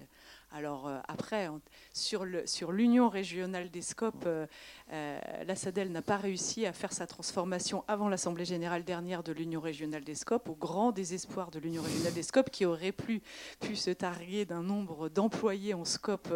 [0.51, 1.49] Alors euh, après,
[1.93, 2.23] sur
[2.71, 4.47] l'union régionale des scopes, euh,
[4.93, 9.33] euh, la SADEL n'a pas réussi à faire sa transformation avant l'Assemblée générale dernière de
[9.33, 13.21] l'union régionale des scopes, au grand désespoir de l'union régionale des scopes, qui aurait pu,
[13.59, 16.33] pu se targuer d'un nombre d'employés en scope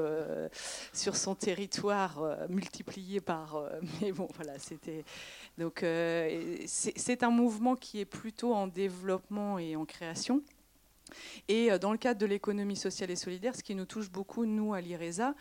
[0.93, 3.63] sur son territoire multiplié par...
[4.01, 5.05] mais bon, voilà, c'était...
[5.57, 5.85] Donc
[6.65, 10.41] c'est un mouvement qui est plutôt en développement et en création.
[11.47, 14.45] Et euh, dans le cadre de l'économie sociale et solidaire, ce qui nous touche beaucoup,
[14.45, 15.35] nous, à l'IRESA,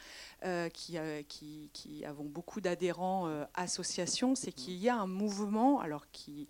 [0.45, 6.11] euh, euh, qui, qui, avons beaucoup d'adhérents associations, c'est qu'il y a un mouvement, alors
[6.11, 6.49] qui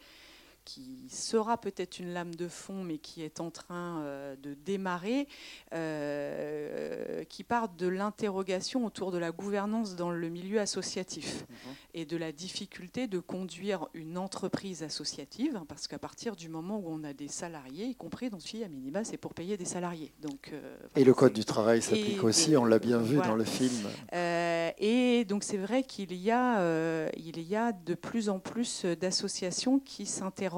[0.64, 5.26] qui sera peut-être une lame de fond, mais qui est en train euh, de démarrer,
[5.72, 11.74] euh, qui part de l'interrogation autour de la gouvernance dans le milieu associatif mhm.
[11.94, 16.78] et de la difficulté de conduire une entreprise associative, hein, parce qu'à partir du moment
[16.78, 19.64] où on a des salariés, y compris dans ce à minima, c'est pour payer des
[19.64, 20.12] salariés.
[20.20, 23.44] Donc, euh, et le code du travail s'applique aussi, on l'a bien vu dans le
[23.44, 23.88] film.
[24.12, 29.78] et donc c'est vrai qu'il y, a, il y a de plus en plus d'associations
[29.78, 30.49] qui s'interrogent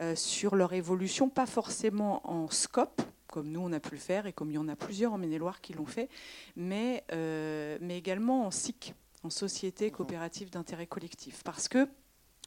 [0.00, 4.26] euh, sur leur évolution, pas forcément en scope, comme nous on a pu le faire
[4.26, 6.08] et comme il y en a plusieurs en Maine-et-Loire qui l'ont fait,
[6.56, 11.42] mais, euh, mais également en SIC, en société coopérative d'intérêt collectif.
[11.44, 11.88] Parce que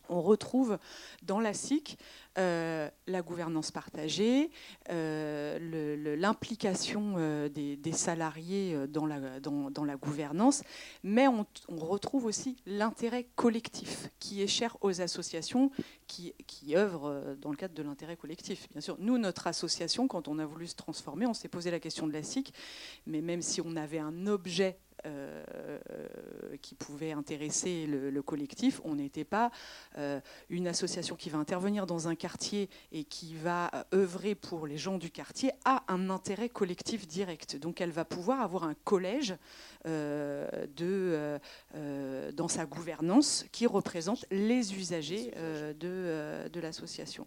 [0.10, 0.78] on retrouve
[1.24, 1.98] dans la SIC
[2.38, 4.52] euh, la gouvernance partagée,
[4.92, 10.62] euh, l'implication euh, des, salariés dans la, gouvernance,
[11.04, 15.72] mais on, retrouve aussi l'intérêt collectif qui est cher aux associations
[16.06, 18.68] qui, qui œuvrent dans le cadre de l'intérêt collectif.
[18.72, 21.80] Bien sûr, nous, notre association, quand on a voulu se transformer, on s'est posé la
[21.80, 22.54] question de la SIC,
[23.08, 25.78] mais même si on avait un objet euh,
[26.62, 28.82] qui pouvait intéresser le, collectif.
[28.84, 29.52] On n'était pas
[29.98, 34.66] euh, une association qui va intervenir dans un quartier et qui va euh, œuvrer pour
[34.66, 37.58] les gens du quartier a un intérêt collectif direct.
[37.58, 39.36] Donc elle va pouvoir avoir un collège
[39.86, 41.40] de,
[42.34, 45.32] dans sa gouvernance qui représente les usagers
[45.80, 47.26] de, de l'association.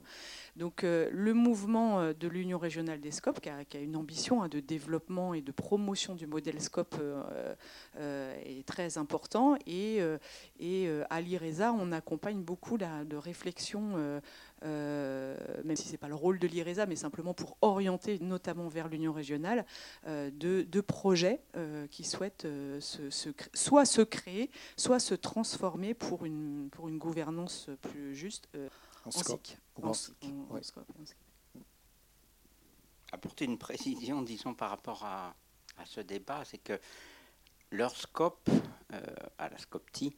[0.57, 4.49] Donc euh, le mouvement euh, de l'Union régionale des SCOP, qui a, une ambition hein,
[4.49, 9.57] de développement et de promotion du modèle SCOP, euh, est très important.
[9.67, 10.01] Et,
[11.11, 14.21] à l'IRESA, on accompagne beaucoup de réflexions,
[14.63, 18.89] même si ce n'est pas le rôle de l'IRESA, mais simplement pour orienter notamment vers
[18.89, 19.65] l'Union régionale,
[20.07, 21.41] de, projets
[21.91, 22.47] qui souhaitent
[22.81, 28.49] soit se créer, soit se transformer pour une, pour une gouvernance plus juste
[29.05, 29.59] en, SIC.
[33.13, 35.35] Apporter une précision, disons, par rapport à,
[35.85, 36.79] ce débat, c'est que
[37.71, 38.51] leur scope,
[38.93, 39.01] euh,
[39.39, 40.15] à la SCOPTI,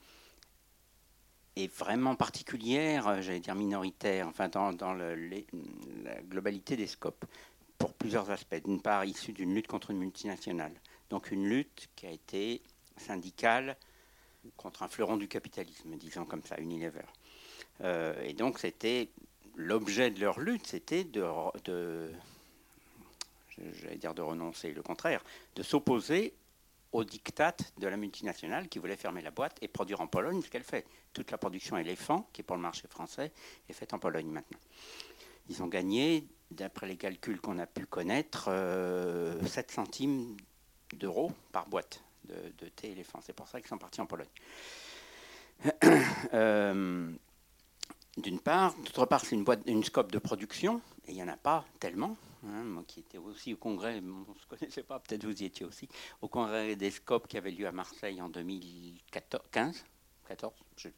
[1.54, 7.24] est vraiment particulière, euh, j'allais dire minoritaire, enfin dans, la globalité des scopes,
[7.78, 8.62] pour plusieurs aspects.
[8.64, 10.74] D'une part, issue d'une lutte contre une multinationale,
[11.10, 12.62] donc une lutte qui a été
[12.96, 13.76] syndicale
[14.56, 17.04] contre un fleuron du capitalisme, disons comme ça, Unilever.
[17.82, 19.08] Euh, et donc c'était
[19.56, 22.10] l'objet de leur lutte, c'était de,
[23.58, 25.22] j'allais dire de renoncer, le contraire,
[25.56, 26.34] de s'opposer
[26.92, 30.50] au diktat de la multinationale qui voulait fermer la boîte et produire en Pologne ce
[30.50, 30.86] qu'elle fait.
[31.12, 33.32] Toute la production éléphant, qui est pour le marché français,
[33.68, 34.58] est faite en Pologne maintenant.
[35.48, 40.36] Ils ont gagné, d'après les calculs qu'on a pu connaître, 7 euh, centimes
[40.94, 43.20] d'euros par boîte de, de thé éléphant.
[43.22, 44.28] C'est pour ça qu'ils sont partis en Pologne.
[46.34, 47.10] euh,
[48.16, 48.74] d'une part.
[48.76, 52.16] D'autre part, c'est une, scope de production, et il n'y en a pas tellement.
[52.44, 52.64] Hein.
[52.64, 55.64] moi qui étais aussi au congrès, on ne se connaissait pas, peut-être vous y étiez
[55.64, 55.88] aussi,
[56.20, 59.84] au congrès des scopes qui avait lieu à Marseille en 2015,
[60.26, 60.94] 14, je sais.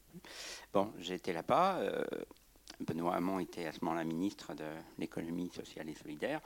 [0.72, 1.78] Bon, j'étais là-bas.
[1.78, 2.04] Euh,
[2.80, 4.64] Benoît Hamon était à ce moment-là ministre de
[4.98, 6.40] l'économie sociale et solidaire.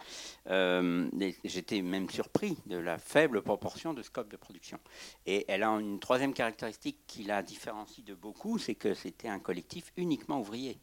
[0.48, 1.08] Euh,
[1.44, 4.78] j'étais même surpris de la faible proportion de scope de production.
[5.26, 9.38] Et elle a une troisième caractéristique qui la différencie de beaucoup, c'est que c'était un
[9.38, 10.78] collectif uniquement ouvrier.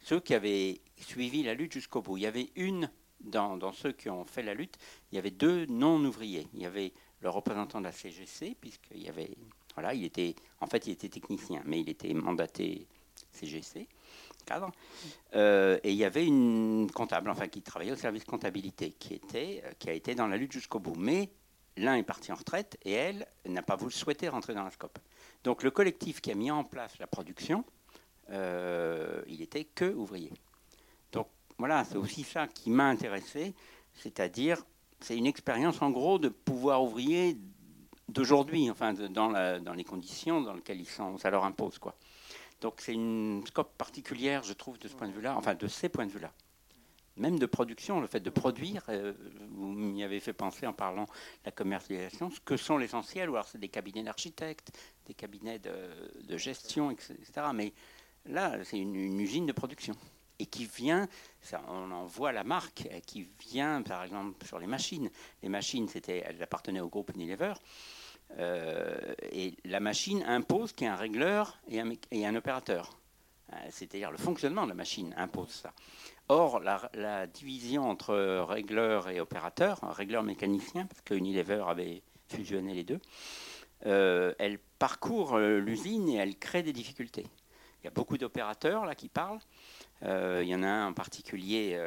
[0.00, 2.16] Ceux qui avaient suivi la lutte jusqu'au bout.
[2.16, 4.76] Il y avait une, dans, dans, ceux qui ont fait la lutte,
[5.10, 6.46] il y avait deux non-ouvriers.
[6.54, 9.30] Il y avait le représentant de la CGC, puisqu'il y avait...
[9.74, 12.86] Voilà, il était, en fait, il était technicien, mais il était mandaté
[13.32, 13.88] CGC
[14.46, 14.70] cadre.
[15.34, 19.62] Euh, et il y avait une comptable, enfin qui travaillait au service comptabilité, qui, était,
[19.66, 20.94] euh, qui a été dans la lutte jusqu'au bout.
[20.96, 21.28] Mais
[21.76, 24.98] l'un est parti en retraite et elle n'a pas voulu souhaiter rentrer dans la scope.
[25.44, 27.64] Donc le collectif qui a mis en place la production,
[28.30, 30.32] euh, il était que ouvrier.
[31.12, 33.54] Donc voilà, c'est aussi ça qui m'a intéressé,
[33.94, 34.64] c'est-à-dire
[35.00, 37.36] c'est une expérience en gros de pouvoir ouvrier
[38.08, 41.94] d'aujourd'hui, enfin dans, la, dans, les conditions dans lesquelles ils sont, ça leur impose quoi.
[42.60, 45.88] Donc c'est une scope particulière, je trouve, de ce point de vue-là, enfin de ces
[45.88, 46.32] points de vue-là.
[47.16, 49.12] même de production, le fait de produire, euh,
[49.50, 51.10] vous m'y avez fait penser en parlant de
[51.44, 54.72] la commercialisation, ce que sont l'essentiel, ou alors c'est des cabinets d'architectes,
[55.06, 57.16] des cabinets de, gestion, etc.
[57.54, 57.72] Mais
[58.26, 59.94] là, c'est une, usine de production.
[60.38, 61.08] Et qui vient,
[61.68, 65.10] on en voit la marque, qui vient par exemple sur les machines.
[65.42, 67.54] Les machines, c'était, elles appartenaient au groupe Unilever.
[68.38, 71.80] Euh, et la machine impose qu'il y ait un régleur et
[72.26, 72.98] un, opérateur.
[73.52, 75.72] Euh, c'est-à-dire le fonctionnement de la machine impose ça.
[76.28, 82.82] Or, la, division entre régleur et opérateur, régleur mécanicien, parce que Unilever avait fusionné les
[82.82, 83.00] deux,
[83.84, 87.26] euh, elle parcourt euh, l'usine et elle crée des difficultés.
[87.80, 89.40] Il y a beaucoup d'opérateurs là qui parlent.
[90.02, 91.78] Euh, il y en a un en particulier,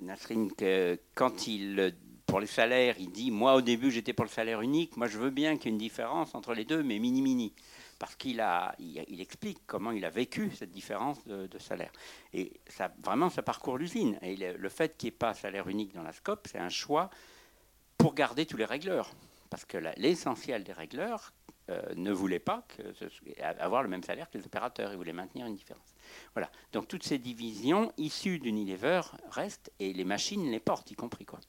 [0.00, 1.94] Nasrin, que quand il,
[2.28, 4.96] pour les salaires, il dit Moi, au début, j'étais pour le salaire unique.
[4.96, 7.52] Moi, je veux bien qu'il y ait une différence entre les deux, mais mini-mini
[7.98, 11.90] parce qu'il a, il, explique comment il a vécu cette différence de, salaire.
[12.32, 14.18] Et ça, vraiment, ça parcourt l'usine.
[14.22, 17.10] Et le, fait qu'il n'y ait pas salaire unique dans la SCOP, c'est un choix
[17.96, 19.10] pour garder tous les régleurs.
[19.50, 21.32] Parce que l'essentiel des régleurs
[21.70, 22.64] euh, ne voulait pas
[23.58, 24.92] avoir le même salaire que les opérateurs.
[24.92, 25.94] Ils voulaient maintenir une différence.
[26.34, 26.50] Voilà.
[26.72, 31.24] Donc toutes ces divisions issues d'Unilever restent et les machines les portent, y compris.
[31.24, 31.40] Quoi.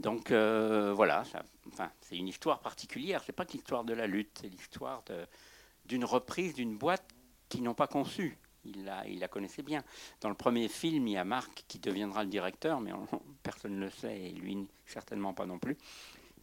[0.00, 1.22] Donc euh, voilà,
[1.66, 3.22] enfin, c'est une histoire particulière.
[3.24, 5.04] C'est pas que l'histoire de la lutte, c'est l'histoire
[5.84, 7.04] d'une reprise d'une boîte
[7.48, 8.38] qu'ils n'ont pas conçue.
[8.64, 9.82] Il la, il connaissait bien.
[10.20, 12.92] Dans le premier film, il y a Marc qui deviendra le directeur, mais
[13.42, 15.76] personne ne le sait, et lui certainement pas non plus,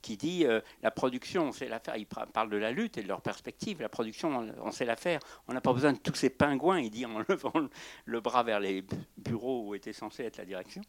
[0.01, 1.95] qui dit euh, la production, on sait la faire.
[1.97, 3.81] Il parle de la lutte et de leur perspective.
[3.81, 5.19] La production, on, sait la faire.
[5.47, 7.67] On n'a pas besoin de tous ces pingouins, il dit en levant
[8.05, 8.83] le bras vers les
[9.17, 10.81] bureaux où était censé être la direction.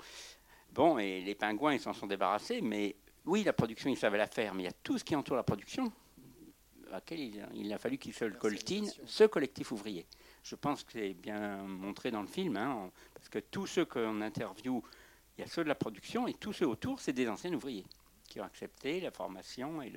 [0.79, 2.95] Bon, et les pingouins, ils s'en sont débarrassés, mais
[3.27, 5.35] oui, la production, ils savaient la faire, mais il y a tout ce qui entoure
[5.35, 5.91] la production,
[6.87, 7.19] à laquelle
[7.53, 10.07] il, a fallu qu'ils se le coltinent, ce collectif ouvrier.
[10.45, 14.21] Je pense que c'est bien montré dans le film, hein, parce que tous ceux qu'on
[14.21, 14.81] interviewe,
[15.37, 17.85] il y a ceux de la production, et tous ceux autour, c'est des anciens ouvriers
[18.29, 19.93] qui ont accepté la formation et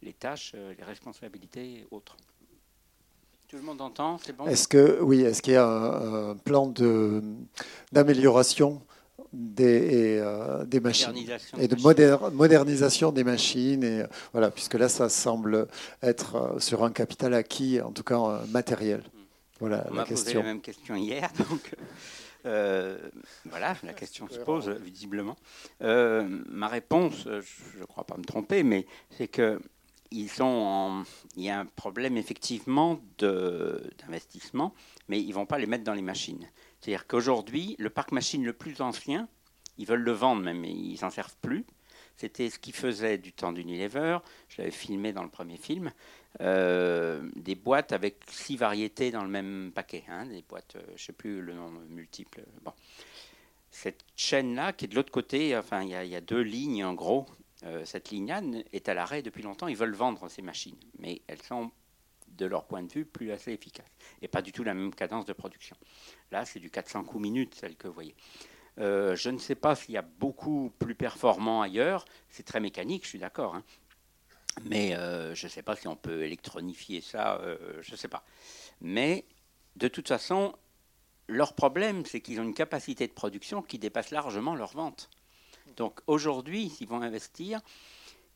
[0.00, 2.16] les tâches, euh, les responsabilités autres.
[3.48, 4.46] Tout le monde entend, c'est bon?
[4.46, 7.20] Est-ce que oui, est-ce qu'il y a un, plan de,
[7.90, 8.80] d'amélioration
[9.32, 11.14] des, euh, des machines.
[11.58, 14.02] Et de modernisation des machines et
[14.32, 15.68] voilà puisque là ça semble
[16.02, 19.02] être euh, sur un capital acquis en tout cas euh, matériel.
[19.58, 21.74] Voilà On la question posé la même question hier donc
[23.44, 25.36] voilà la question se pose visiblement.
[25.80, 29.60] Ma réponse je ne crois pas me tromper mais c'est que
[30.12, 31.04] ils sont
[31.36, 34.74] il y a un problème effectivement d'investissement
[35.08, 36.48] mais ils ne vont pas les mettre dans les machines
[36.80, 39.28] c'est-à-dire qu'aujourd'hui, le parc machine le plus ancien,
[39.78, 41.64] ils veulent le vendre même, mais ils s'en servent plus.
[42.16, 44.18] C'était ce qu'ils faisaient du temps d'Unilever.
[44.48, 45.90] Je l'avais filmé dans le premier film.
[46.40, 50.04] Euh, des boîtes avec six variétés dans le même paquet.
[50.08, 52.42] Hein, des boîtes, euh, je ne sais plus le nom multiple.
[52.62, 52.72] Bon.
[53.70, 57.26] Cette chaîne-là, qui est de l'autre côté, enfin, il y, a deux lignes en gros.
[57.64, 59.68] Euh, cette ligne-là est à l'arrêt depuis longtemps.
[59.68, 61.70] Ils veulent vendre ces machines, mais elles sont
[62.40, 63.86] de leur point de vue, plus assez efficace.
[64.22, 65.76] Et pas du tout la même cadence de production.
[66.32, 68.16] Là, c'est du 400 coups minutes, celle que vous voyez.
[68.78, 72.04] Euh, je ne sais pas s'il y a beaucoup plus performant ailleurs.
[72.28, 73.54] C'est très mécanique, je suis d'accord.
[73.54, 73.64] Hein.
[74.64, 78.08] Mais euh, je ne sais pas si on peut électronifier ça, euh, je ne sais
[78.08, 78.24] pas.
[78.80, 79.24] Mais
[79.76, 80.54] de toute façon,
[81.28, 85.10] leur problème, c'est qu'ils ont une capacité de production qui dépasse largement leur vente.
[85.76, 87.60] Donc aujourd'hui, s'ils vont investir,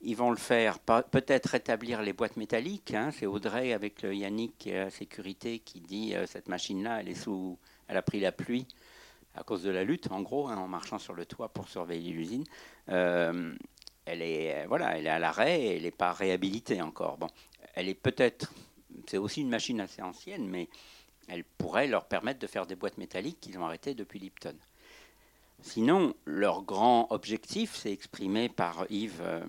[0.04, 2.94] ils vont le faire, peut-être rétablir les boîtes métalliques.
[2.94, 3.10] Hein.
[3.12, 7.96] C'est Audrey avec Yannick à sécurité qui dit euh, cette machine-là, elle est sous, elle
[7.96, 8.66] a pris la pluie
[9.34, 12.12] à cause de la lutte, en gros, hein, en marchant sur le toit pour surveiller
[12.12, 12.44] l'usine.
[12.90, 13.54] Euh,
[14.04, 17.18] elle est, voilà, elle est à l'arrêt et elle n'est pas réhabilitée encore.
[17.18, 17.28] Bon,
[17.74, 18.52] elle est peut-être,
[19.08, 20.68] c'est aussi une machine assez ancienne, mais
[21.28, 24.54] elle pourrait leur permettre de faire des boîtes métalliques qu'ils ont arrêtées depuis Lipton.
[25.62, 29.40] Sinon, leur grand objectif, c'est exprimé par Yves euh,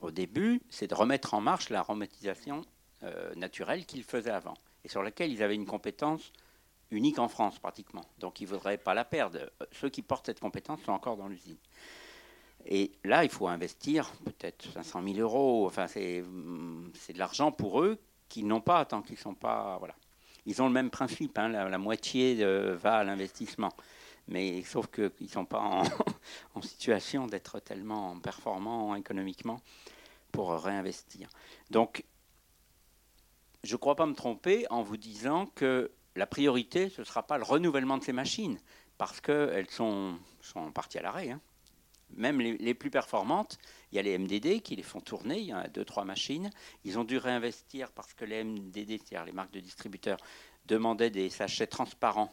[0.00, 2.62] au début, c'est de remettre en marche la romantisation
[3.02, 6.32] euh, naturelle qu'ils faisaient avant, et sur laquelle ils avaient une compétence
[6.90, 8.04] unique en France pratiquement.
[8.18, 9.38] Donc ils ne voudraient pas la perdre.
[9.72, 11.56] Ceux qui portent cette compétence sont encore dans l'usine.
[12.66, 15.66] Et là, il faut investir peut-être 500 000 euros.
[15.66, 19.76] Enfin, c'est de l'argent pour eux qu'ils n'ont pas tant qu'ils sont pas.
[19.78, 19.94] Voilà.
[20.46, 21.38] Ils ont le même principe.
[21.38, 23.70] Hein, la, moitié va à l'investissement.
[24.30, 25.82] Mais sauf qu'ils ne sont pas en,
[26.54, 29.60] en situation d'être tellement performants économiquement
[30.32, 31.28] pour réinvestir.
[31.70, 32.04] Donc,
[33.62, 37.26] je ne crois pas me tromper en vous disant que la priorité, ce ne sera
[37.26, 38.58] pas le renouvellement de ces machines,
[38.98, 41.30] parce qu'elles sont, sont parties à l'arrêt.
[41.30, 41.40] Hein.
[42.16, 43.58] Même les, plus performantes,
[43.92, 46.50] il y a les MDD qui les font tourner, il y a deux, trois machines.
[46.84, 50.18] Ils ont dû réinvestir parce que les MDD, c'est-à-dire les marques de distributeurs,
[50.66, 52.32] demandaient des sachets transparents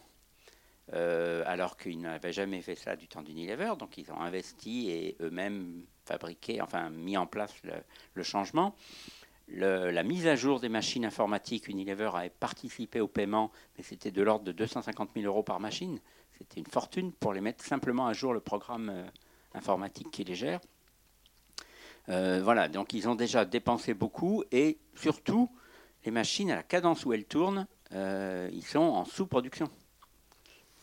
[0.92, 3.74] alors qu'ils n'avaient jamais fait ça du temps d'Unilever.
[3.78, 7.52] Donc ils ont investi et eux-mêmes fabriqué, enfin mis en place
[8.14, 8.74] le, changement.
[9.48, 14.22] la mise à jour des machines informatiques, Unilever avait participé au paiement, mais c'était de
[14.22, 16.00] l'ordre de 250 000 euros par machine.
[16.38, 19.10] C'était une fortune pour les mettre simplement à jour le programme
[19.54, 20.60] informatique qui les gère.
[22.08, 25.50] Euh, voilà, donc ils ont déjà dépensé beaucoup et surtout,
[26.04, 29.68] les machines, à la cadence où elles tournent, euh, ils sont en sous-production.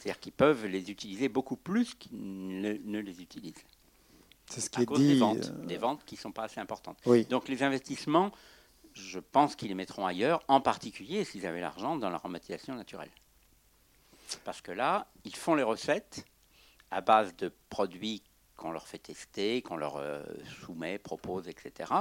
[0.05, 3.65] C'est-à-dire qu'ils peuvent les utiliser beaucoup plus qu'ils ne, les utilisent.
[4.45, 5.07] C'est ce qui est dit.
[5.07, 6.99] Des ventes, euh, des ventes qui ne sont pas assez importantes.
[7.27, 8.31] Donc les investissements,
[8.93, 13.09] je pense qu'ils les mettront ailleurs, en particulier s'ils avaient l'argent dans la aromatisation naturelle.
[14.43, 16.23] Parce que là, ils font les recettes
[16.91, 18.21] à base de produits
[18.57, 20.21] qu'on leur fait tester, qu'on leur euh,
[20.61, 21.91] soumet, propose, etc.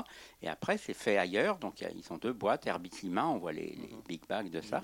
[0.42, 1.56] Et après, c'est fait ailleurs.
[1.56, 2.66] Donc, ils ont deux boîtes.
[2.66, 4.02] Herbicima, on voit les, mhm.
[4.06, 4.82] big bags de ça.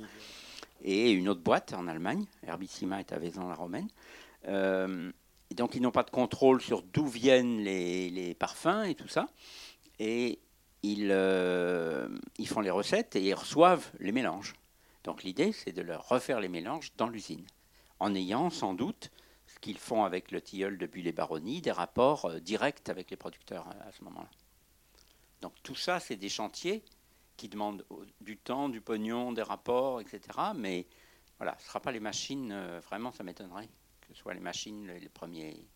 [0.82, 2.24] Et une autre boîte en Allemagne.
[2.46, 3.88] Herbicima est à Vaison-la-Romaine.
[4.48, 5.10] Euh,
[5.54, 9.28] donc, ils n'ont pas de contrôle sur d'où viennent les, parfums et tout ça.
[9.98, 10.38] Et
[10.82, 12.08] ils, euh,
[12.38, 14.54] ils font les recettes et ils reçoivent les mélanges.
[15.04, 17.44] Donc, l'idée, c'est de leur refaire les mélanges dans l'usine.
[17.98, 19.10] En ayant sans doute
[19.60, 23.16] qu'ils font avec le tilleul de Bulle et Baronnie, des rapports euh, directs avec les
[23.16, 24.30] producteurs à ce moment-là.
[25.40, 26.82] Donc tout ça, c'est des chantiers
[27.40, 27.86] qui demandent
[28.20, 30.20] du temps, du pognon, des rapports, etc.
[30.54, 30.86] Mais
[31.38, 33.66] voilà, ce ne sera pas les machines, euh, vraiment, ça m'étonnerait
[34.02, 35.66] que ce soit les machines les, premiers,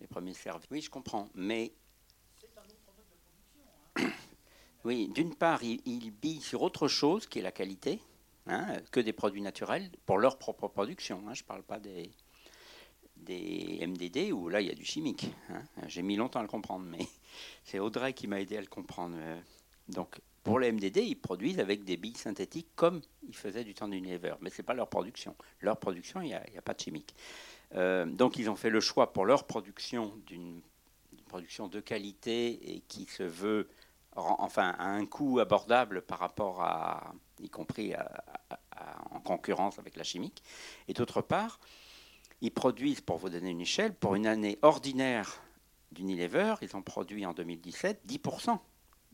[0.00, 0.66] les premiers services.
[0.72, 1.72] Oui, je comprends, mais...
[2.42, 2.74] Un autre de
[3.94, 4.18] production.
[4.82, 8.00] Oui, d'une part, ils, billent sur autre chose qui est la qualité,
[8.48, 11.22] hein, que des produits naturels, pour leur propre production.
[11.28, 11.34] Hein.
[11.34, 12.10] je ne parle pas des,
[13.16, 15.30] des MDD où là il y a du chimique.
[15.50, 15.62] Hein.
[15.86, 17.06] J'ai mis longtemps à le comprendre, mais
[17.64, 19.16] c'est Audrey qui m'a aidé à le comprendre.
[19.88, 23.88] Donc pour les MDD, ils produisent avec des billes synthétiques comme ils faisaient du temps
[23.88, 25.34] d'Unilever, mais ce n'est pas leur production.
[25.60, 27.14] Leur production, il n'y a, pas de chimique.
[27.74, 30.60] Euh, donc ils ont fait le choix pour leur production d'une
[31.28, 33.68] production de qualité et qui se veut
[34.14, 37.94] enfin à un coût abordable par rapport à, y compris
[39.10, 40.42] en concurrence avec la chimique.
[40.86, 41.58] Et d'autre part,
[42.40, 45.40] ils produisent, pour vous donner une échelle, pour une année ordinaire
[45.90, 48.58] d'Unilever, ils ont produit en 2017 10%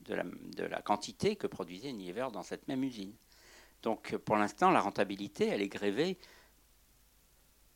[0.01, 3.15] de la, quantité que produisait Unilever dans cette même usine.
[3.83, 6.19] Donc pour l'instant, la rentabilité, elle est grévée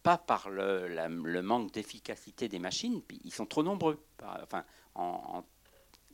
[0.02, 4.04] pas par le, manque d'efficacité des machines, ils sont trop nombreux.
[4.42, 4.64] Enfin,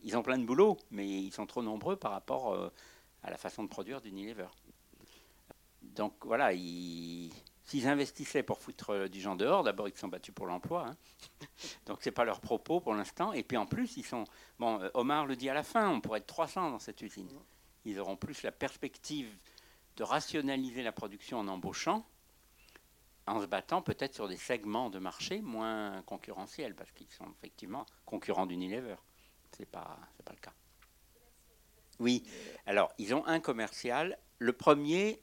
[0.02, 2.70] ils ont plein de boulot, mais ils sont trop nombreux par rapport euh,
[3.22, 4.46] à la façon de produire d'Unilever.
[5.82, 6.52] Donc voilà,
[7.70, 10.88] S'ils investissaient pour foutre euh, du gens dehors, d'abord ils se sont battus pour l'emploi,
[10.88, 10.96] hein.
[11.86, 13.32] donc c'est pas leur propos pour l'instant.
[13.32, 14.24] Et puis en plus ils sont,
[14.58, 17.30] bon, euh, Omar le dit à la fin, on pourrait être 300 dans cette usine.
[17.84, 19.32] Ils auront plus la perspective
[19.96, 22.04] de rationaliser la production en embauchant,
[23.28, 27.86] en se battant peut-être sur des segments de marché moins concurrentiels, parce qu'ils sont effectivement
[28.04, 28.96] concurrents d'Unilever.
[29.70, 30.54] Pas, c'est pas le cas.
[32.00, 32.24] Oui.
[32.66, 34.18] Alors ils ont un commercial.
[34.40, 35.22] Le premier,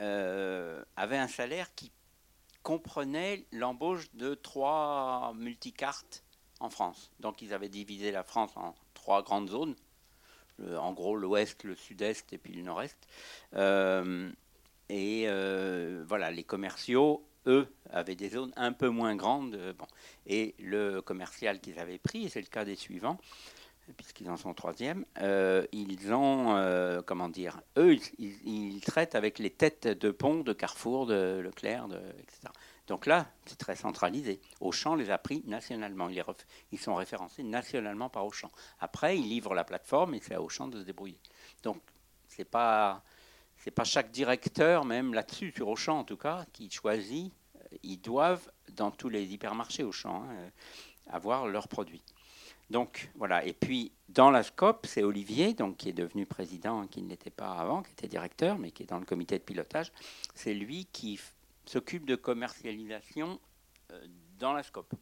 [0.00, 1.92] euh, avait un salaire qui
[2.62, 6.24] comprenait l'embauche de trois multicartes
[6.60, 7.10] en France.
[7.20, 9.74] Donc ils avaient divisé la France en trois grandes zones,
[10.62, 12.98] en gros l'ouest, le sud-est et puis le nord-est.
[13.54, 14.30] Euh,
[14.90, 19.56] et euh, voilà, les commerciaux, eux, avaient des zones un peu moins grandes.
[19.78, 19.86] Bon.
[20.26, 23.18] Et le commercial qu'ils avaient pris, et c'est le cas des suivants,
[23.96, 29.50] puisqu'ils en sont troisième, euh, ils ont, euh, comment dire, eux, ils, traitent avec les
[29.50, 31.88] têtes de pont de Carrefour, de Leclerc,
[32.18, 32.48] etc.
[32.86, 34.40] Donc là, c'est très centralisé.
[34.60, 36.08] Auchan les a pris nationalement.
[36.72, 38.50] Ils, sont référencés nationalement par Auchan.
[38.80, 41.20] Après, ils livrent la plateforme et c'est à Auchan de se débrouiller.
[41.62, 41.80] Donc,
[42.26, 43.02] c'est pas,
[43.74, 47.32] pas chaque directeur, même là-dessus, sur Auchan en tout cas, qui choisit.
[47.84, 50.50] Ils doivent, dans tous les hypermarchés Auchan, hein,
[51.06, 52.02] avoir leurs produits.
[52.70, 53.44] Donc voilà.
[53.44, 57.30] Et puis dans la SCOP, c'est Olivier, donc qui est devenu président, qui ne l'était
[57.30, 59.92] pas avant, qui était directeur, mais qui est dans le comité de pilotage.
[60.34, 61.20] C'est lui qui
[61.66, 63.40] s'occupe de commercialisation
[63.92, 64.06] euh,
[64.38, 64.92] dans la SCOP,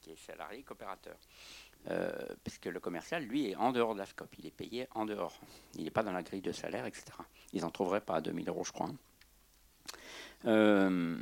[0.00, 1.16] qui est salarié coopérateur.
[1.90, 2.10] Euh,
[2.42, 4.34] puisque le commercial, lui, est en dehors de la SCOP.
[4.38, 5.38] Il est payé en dehors.
[5.74, 7.04] Il n'est pas dans la grille de salaire, etc.
[7.52, 8.90] Ils n'en trouveraient pas à 2000 euros, je crois.
[10.46, 11.18] Euh,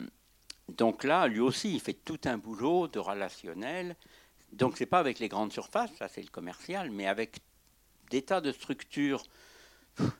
[0.68, 3.96] donc là, lui aussi, il fait tout un boulot de relationnel
[4.52, 7.40] donc c'est pas avec les grandes surfaces, ça c'est le commercial, mais avec
[8.10, 9.22] des tas de structures,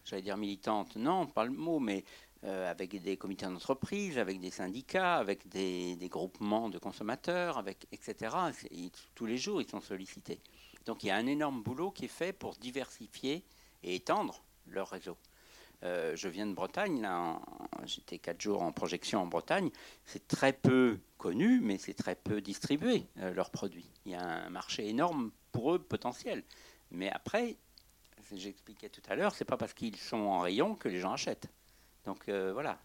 [0.05, 2.05] j'allais dire militantes, non, pas le mot, mais
[2.45, 8.35] euh, avec des comités d'entreprise, avec des syndicats, avec des, groupements de consommateurs, avec, etc.
[9.15, 10.41] tous les jours, ils sont sollicités.
[10.85, 13.45] Donc il y a un énorme boulot qui est fait pour diversifier
[13.85, 15.17] et étendre leur réseau.
[15.85, 17.07] Euh, je viens de Bretagne,
[17.85, 19.71] j'étais quatre jours en projection en Bretagne.
[20.05, 23.91] C'est très peu connu, mais c'est très peu distribué, euh, leurs produits.
[24.07, 26.45] Il y a un marché énorme pour eux potentiel.
[26.91, 27.57] Mais après,
[28.33, 31.49] j'expliquais tout à l'heure, c'est pas parce qu'ils sont en rayon que les gens achètent.
[32.05, 32.81] Donc euh, voilà,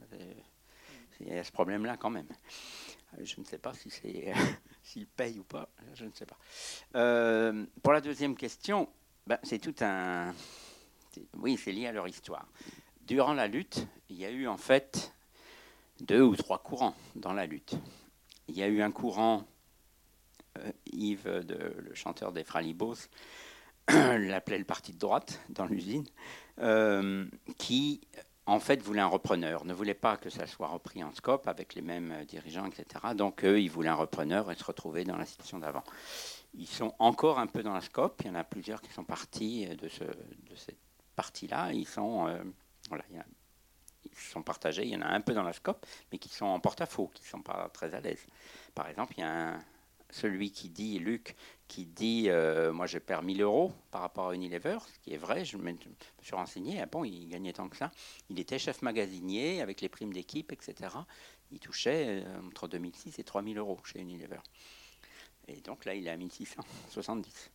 [1.20, 2.28] il y a ce problème-là quand même.
[3.22, 4.34] Je ne sais pas si c'est
[4.84, 6.38] s'ils payent ou pas, je ne sais pas.
[7.84, 8.90] pour la deuxième question,
[9.28, 10.34] ben, c'est tout un.
[11.34, 12.48] Oui, c'est lié à leur histoire
[13.08, 15.14] durant la lutte, il y a eu en fait
[16.02, 17.76] deux ou trois courants dans la lutte.
[18.50, 19.46] Il y a eu un courant,
[20.58, 23.08] euh, Yves, le chanteur des Fralibos,
[23.88, 26.06] l'appelait le parti de droite dans l'usine,
[26.60, 27.26] euh,
[27.58, 28.02] qui
[28.46, 31.76] en fait voulait un repreneur, ne voulait pas que ça soit repris en scope avec
[31.76, 33.14] les mêmes dirigeants, etc.
[33.16, 35.84] Donc eux, ils voulaient un repreneur et se retrouver dans la situation d'avant.
[36.54, 39.06] Ils sont encore un peu dans la scope, il y en a plusieurs qui sont
[39.06, 40.80] partis de, ce, de cette
[41.16, 42.28] partie-là, ils sont...
[42.28, 42.44] Euh,
[44.06, 44.84] ils sont partagés.
[44.84, 47.24] Il y en a un peu dans la scope, mais qui sont en porte-à-faux, qui
[47.24, 48.26] ne sont pas très à l'aise.
[48.74, 49.60] Par exemple, il y a
[50.10, 51.36] celui qui dit, Luc,
[51.68, 55.18] qui dit euh, Moi, je perds 1000 euros par rapport à Unilever, ce qui est
[55.18, 55.76] vrai, je me,
[56.22, 56.82] suis renseigné.
[56.82, 57.92] Ah bon, il gagnait tant que ça.
[58.30, 60.96] Il était chef magasinier avec les primes d'équipe, etc.
[61.52, 64.40] Il touchait euh, entre 2006 et 3000 euros chez Unilever.
[65.48, 67.52] Et donc là, il est à 1670.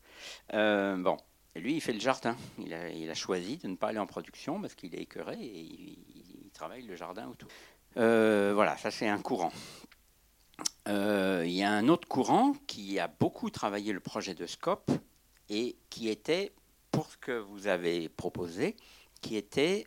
[0.55, 1.17] Euh, bon,
[1.61, 2.37] lui, il fait le jardin.
[2.59, 6.51] Il a, choisi de ne pas aller en production parce qu'il est écœuré et il,
[6.53, 7.49] travaille le jardin autour.
[7.97, 9.53] Euh, voilà, ça c'est un courant.
[10.89, 14.91] Euh, il y a un autre courant qui a beaucoup travaillé le projet de Scope
[15.49, 16.53] et qui était,
[16.91, 18.77] pour ce que vous avez proposé,
[19.21, 19.87] qui était,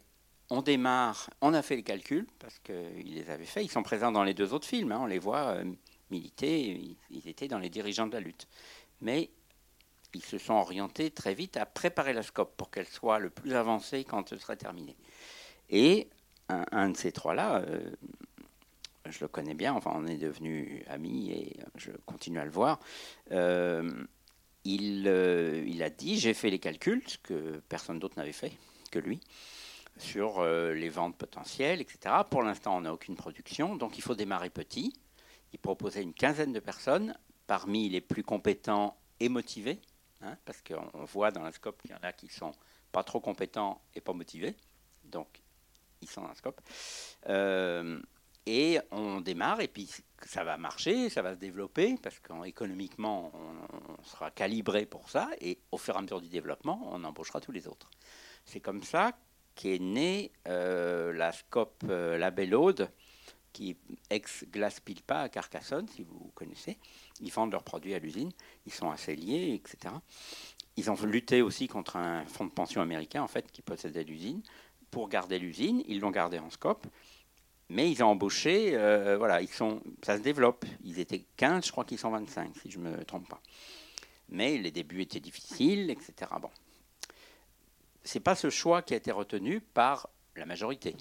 [0.50, 4.12] on démarre, on a fait les calculs parce qu'ils les avaient faits, ils sont présents
[4.12, 5.66] dans les deux autres films, hein, on les voit euh,
[6.10, 8.48] militer, ils étaient dans les dirigeants de la lutte.
[9.02, 9.30] Mais
[10.16, 13.54] ils se sont orientés très vite à préparer la scope pour qu'elle soit le plus
[13.54, 14.96] avancée quand ce sera terminé.
[15.70, 16.10] Et
[16.50, 17.92] un, de ces trois-là, euh,
[19.10, 22.80] je le connais bien, enfin on est devenus amis et je continue à le voir,
[23.32, 23.92] euh,
[24.64, 28.54] il, euh, il, a dit, j'ai fait les calculs, ce que personne d'autre n'avait fait
[28.92, 29.20] que lui,
[29.98, 32.16] sur les ventes potentielles, etc.
[32.30, 34.94] Pour l'instant, on n'a aucune production, donc il faut démarrer petit.
[35.54, 37.16] Il proposait une quinzaine de personnes,
[37.48, 39.80] parmi les plus compétents et motivés,
[40.22, 42.54] Hein, parce qu'on voit dans la scope qu'il y en a qui sont
[42.92, 44.56] pas trop compétents et pas motivés,
[45.04, 45.28] donc
[46.02, 46.62] ils sont dans la scope.
[47.28, 48.00] Euh,
[48.46, 49.90] et on démarre, et puis
[50.26, 55.60] ça va marcher, ça va se développer, parce qu'économiquement, on, sera calibré pour ça, et
[55.72, 57.90] au fur et à mesure du développement, on embauchera tous les autres.
[58.46, 59.14] C'est comme ça
[59.56, 62.92] qu'est née euh, la scope euh, Label Aude,
[63.56, 63.78] qui est
[64.10, 66.78] ex-Glace-Pilpa à Carcassonne, si vous connaissez.
[67.22, 68.34] Ils vendent leurs produits à l'usine,
[68.66, 69.94] ils sont assez liés, etc.
[70.76, 74.42] Ils ont lutté aussi contre un fonds de pension américain, en fait, qui possédait l'usine,
[74.92, 75.84] pour garder l'usine.
[75.88, 76.86] Ils l'ont gardé en scope.
[77.70, 80.66] Mais ils ont embauché, euh, voilà, ils sont, ça se développe.
[80.84, 83.42] Ils étaient 15, je crois qu'ils sont 25, si je ne me trompe pas.
[84.28, 86.30] Mais les débuts étaient difficiles, etc.
[86.42, 86.50] Bon.
[88.04, 90.98] Ce n'est pas ce choix qui a été retenu par la majorité.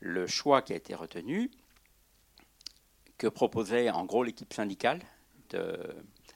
[0.00, 1.50] Le choix qui a été retenu,
[3.18, 5.00] que proposait en gros l'équipe syndicale.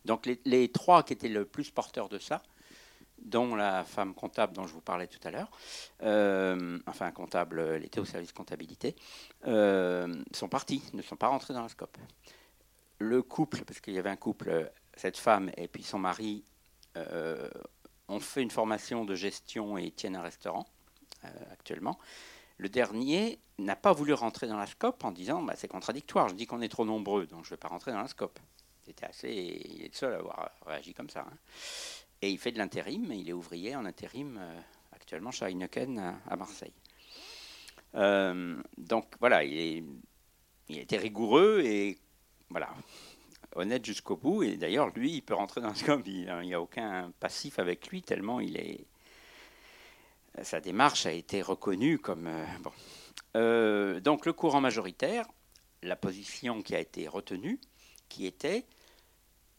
[0.04, 2.42] Donc les, trois qui étaient le plus porteurs de ça,
[3.18, 5.50] dont la femme comptable dont je vous parlais tout à l'heure,
[6.02, 8.96] euh, enfin comptable, elle était au service comptabilité,
[9.46, 11.98] euh, sont partis, ne sont pas rentrés dans la scope.
[12.98, 16.44] Le couple, parce qu'il y avait un couple, cette femme et puis son mari,
[16.96, 17.48] euh,
[18.08, 20.66] ont fait une formation de gestion et tiennent un restaurant
[21.52, 21.98] actuellement.
[22.61, 26.34] Le dernier n'a pas voulu rentrer dans la scope en disant bah, c'est contradictoire, je
[26.34, 28.38] dis qu'on est trop nombreux, donc je ne vais pas rentrer dans la scope.
[28.84, 29.30] C'était assez.
[29.64, 31.20] Il est le seul à avoir réagi comme ça.
[31.20, 31.38] Hein.
[32.20, 34.61] Et il fait de l'intérim, il est ouvrier en intérim euh,
[34.92, 36.74] actuellement chez Heineken à, Marseille.
[37.94, 39.56] Euh, donc voilà, il,
[40.68, 41.96] est, était rigoureux et
[42.50, 42.68] voilà,
[43.54, 44.42] honnête jusqu'au bout.
[44.42, 47.88] Et d'ailleurs, lui, il peut rentrer dans la scope, il n'y a aucun passif avec
[47.88, 48.84] lui, tellement il est,
[50.42, 52.26] sa démarche a été reconnue comme...
[52.26, 52.46] Euh.
[53.36, 55.26] Euh, donc le courant majoritaire,
[55.82, 57.60] la position qui a été retenue,
[58.08, 58.66] qui était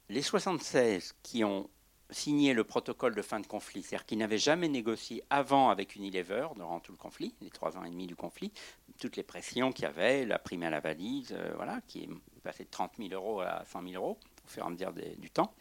[0.09, 1.69] les 76 qui ont
[2.09, 6.47] signé le protocole de fin de conflit, c'est-à-dire qui n'avaient jamais négocié avant avec Unilever
[6.55, 8.51] durant tout le conflit, les trois ans et demi du conflit,
[8.99, 12.09] toutes les pressions qu'il y avait, la prime à la valise, euh, voilà, qui est
[12.43, 15.30] passée de 30 000 euros à 100 000 euros au fur et à mesure du
[15.30, 15.53] temps.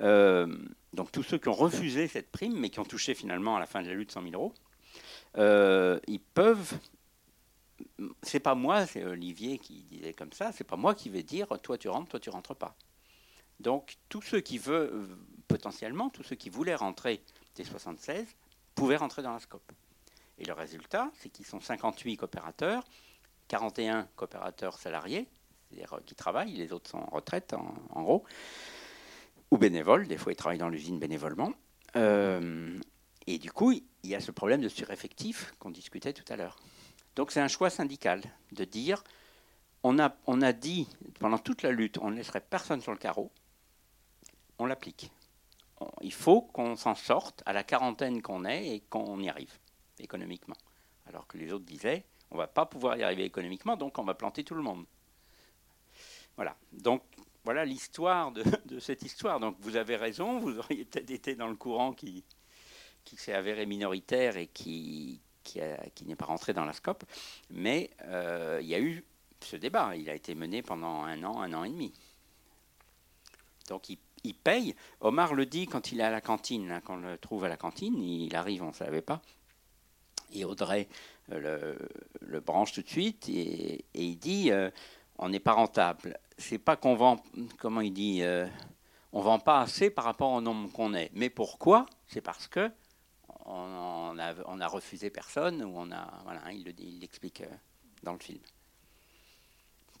[0.00, 0.56] Euh,
[0.92, 3.66] donc tous ceux qui ont refusé cette prime, mais qui ont touché finalement à la
[3.66, 4.54] fin de la lutte 100 000 euros,
[5.38, 6.78] euh, ils peuvent.
[8.22, 10.52] C'est pas moi, c'est Olivier qui disait comme ça.
[10.52, 12.76] C'est pas moi qui vais dire toi tu rentres, toi tu rentres pas.
[13.60, 15.08] Donc tous ceux qui veulent
[15.48, 17.22] potentiellement, tous ceux qui voulaient rentrer
[17.54, 18.26] des 76
[18.74, 19.72] pouvaient rentrer dans la scope.
[20.38, 22.84] Et le résultat, c'est qu'ils sont 58 coopérateurs,
[23.48, 25.28] 41 coopérateurs salariés,
[25.68, 28.24] c'est-à-dire qui travaillent, les autres sont en retraite en, gros,
[29.52, 31.52] ou bénévoles, des fois ils travaillent dans l'usine bénévolement.
[31.96, 32.80] Euh,
[33.26, 36.56] et du coup, il y a ce problème de sureffectif qu'on discutait tout à l'heure.
[37.16, 38.22] Donc c'est un choix syndical
[38.52, 39.04] de dire,
[39.82, 40.88] on a, on a dit
[41.20, 43.30] pendant toute la lutte, on ne laisserait personne sur le carreau,
[44.58, 45.10] on l'applique.
[46.00, 49.52] Il faut qu'on s'en sorte à la quarantaine qu'on est et qu'on y arrive
[49.98, 50.56] économiquement.
[51.06, 54.04] Alors que les autres disaient, on ne va pas pouvoir y arriver économiquement, donc on
[54.04, 54.86] va planter tout le monde.
[56.36, 56.56] Voilà.
[56.72, 57.02] Donc
[57.44, 58.32] voilà l'histoire
[58.66, 59.40] de, cette histoire.
[59.40, 62.24] Donc vous avez raison, vous auriez peut-être été dans le courant qui,
[63.16, 65.20] s'est avéré minoritaire et qui,
[65.56, 67.04] n'est pas rentré dans la SCOP.
[67.50, 69.04] Mais euh, il y a eu
[69.40, 69.94] ce débat.
[69.96, 71.92] Il a été mené pendant un an, un an et demi.
[73.68, 73.98] Donc il,
[74.34, 74.74] paye.
[75.00, 77.48] Omar le dit quand il est à la cantine, hein, quand on le trouve à
[77.48, 79.20] la cantine, il arrive, on ne savait pas.
[80.32, 80.88] Et Audrey
[81.30, 81.76] euh,
[82.20, 84.70] le, branche tout de suite et, il dit euh,
[85.18, 86.18] on n'est pas rentable.
[86.42, 87.22] C'est pas qu'on vend,
[87.58, 88.22] comment il dit,
[89.12, 91.10] on vend pas assez par rapport au nombre qu'on est.
[91.14, 91.86] Mais pourquoi?
[92.08, 92.70] C'est parce que
[93.46, 96.64] on, a, refusé personne, ou on a, voilà, il
[97.00, 97.54] l'explique euh,
[98.02, 98.40] dans le film.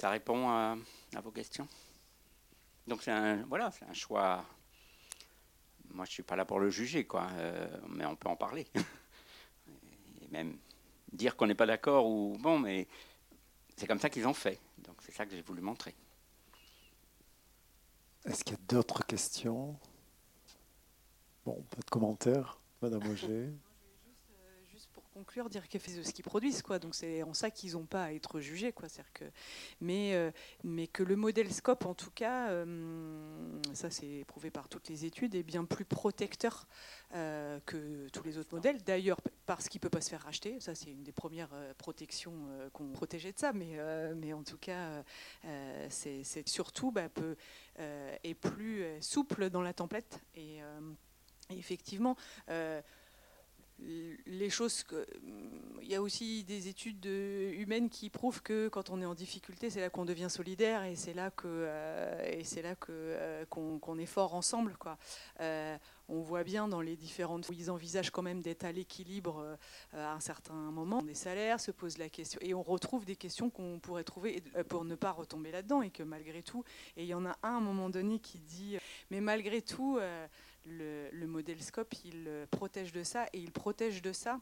[0.00, 0.76] Ça répond à,
[1.22, 1.68] vos questions?
[2.86, 4.44] Donc c'est un, voilà, c'est un choix.
[5.90, 8.66] Moi, je suis pas là pour le juger, quoi, euh, mais on peut en parler.
[10.22, 10.56] Et même
[11.12, 12.88] dire qu'on n'est pas d'accord ou bon, mais
[13.76, 14.58] c'est comme ça qu'ils ont fait.
[14.78, 15.94] Donc c'est ça que j'ai voulu montrer.
[18.24, 19.76] Est-ce qu'il y a d'autres questions?
[21.44, 23.52] Bon, pas de commentaires Madame Auger
[25.12, 26.78] conclure, dire qu'ils fait ce qu'ils produisent, quoi.
[26.78, 28.88] Donc c'est en ça qu'ils n'ont pas à être jugés, quoi.
[29.14, 29.24] Que,
[29.80, 30.30] mais, euh,
[30.64, 35.04] mais que le modèle Scope, en tout cas, euh, ça c'est prouvé par toutes les
[35.04, 36.66] études, est bien plus protecteur
[37.14, 38.82] euh, que tous les autres modèles.
[38.82, 42.48] D'ailleurs, parce qu'il ne peut pas se faire racheter, ça c'est une des premières protections
[42.72, 43.76] qu'on protégeait de ça, mais,
[44.14, 45.02] mais en tout cas,
[45.88, 47.36] c'est surtout bah, peu,
[47.78, 50.20] est plus souple dans la template.
[50.34, 50.58] Et,
[51.50, 52.16] et effectivement,
[54.26, 55.06] les choses que,
[55.82, 59.70] il y a aussi des études humaines qui prouvent que quand on est en difficulté,
[59.70, 63.44] c'est là qu'on devient solidaire et c'est là que euh, et c'est là que euh,
[63.46, 64.96] qu'on est fort ensemble quoi.
[65.40, 65.76] Euh,
[66.08, 69.56] on voit bien dans les différentes où ils envisagent quand même d'être à l'équilibre
[69.92, 71.00] à un certain moment.
[71.00, 74.84] Des salaires se posent la question et on retrouve des questions qu'on pourrait trouver pour
[74.84, 76.64] ne pas retomber là-dedans et que malgré tout
[76.96, 78.76] et il y en a un à un moment donné qui dit
[79.10, 79.98] mais malgré tout
[80.66, 84.40] le, modèle SCOP, il euh, protège de ça et il protège de ça.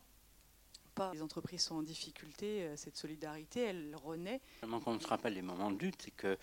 [1.14, 4.42] Les entreprises sont en difficulté, euh, cette solidarité, elle renaît.
[4.60, 6.36] Quand on se rappelle les moments de lutte, c'est que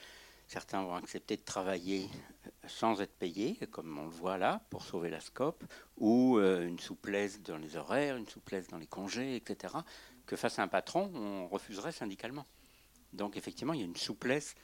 [0.47, 2.09] certains vont accepter de travailler
[2.45, 5.63] euh, sans être payés, comme on le voit là, pour sauver la SCOP,
[5.97, 9.75] ou une souplesse dans les horaires, une souplesse dans les congés, etc.,
[10.25, 12.45] que face à un patron, on refuserait syndicalement.
[13.13, 14.55] Donc effectivement, il y a une souplesse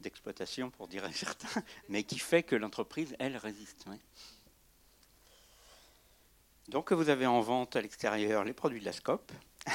[0.00, 3.86] d'exploitation, pour dire certains, mais qui fait que l'entreprise, elle, résiste.
[6.68, 9.32] Donc vous avez en vente à l'extérieur les produits de la SCOP.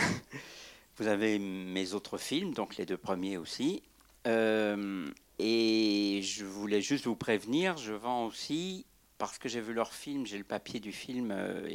[0.97, 3.83] vous avez mes autres films, donc les deux premiers aussi.
[4.27, 5.09] Euh,
[5.39, 8.85] et je voulais juste vous prévenir, je vends aussi,
[9.17, 11.67] parce que j'ai vu leur film, j'ai le papier du film, euh,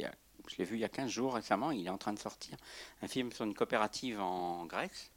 [0.47, 2.57] je l'ai vu il y a 15 jours récemment, il est en train de sortir.
[3.01, 5.11] Un film sur une coopérative en Grèce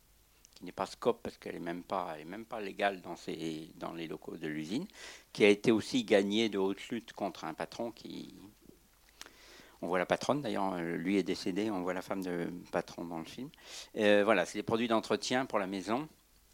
[0.62, 3.16] n'est pas SCOP parce qu'elle n'est même, pas, même pas légale dans,
[3.76, 4.86] dans les locaux de l'usine,
[5.32, 8.34] qui a été aussi gagnée de haute lutte contre un patron qui...
[9.84, 13.18] On voit la patronne d'ailleurs, lui est décédé, on voit la femme de patron dans
[13.18, 13.50] le film.
[13.96, 16.08] Euh, voilà, c'est des produits d'entretien pour la maison.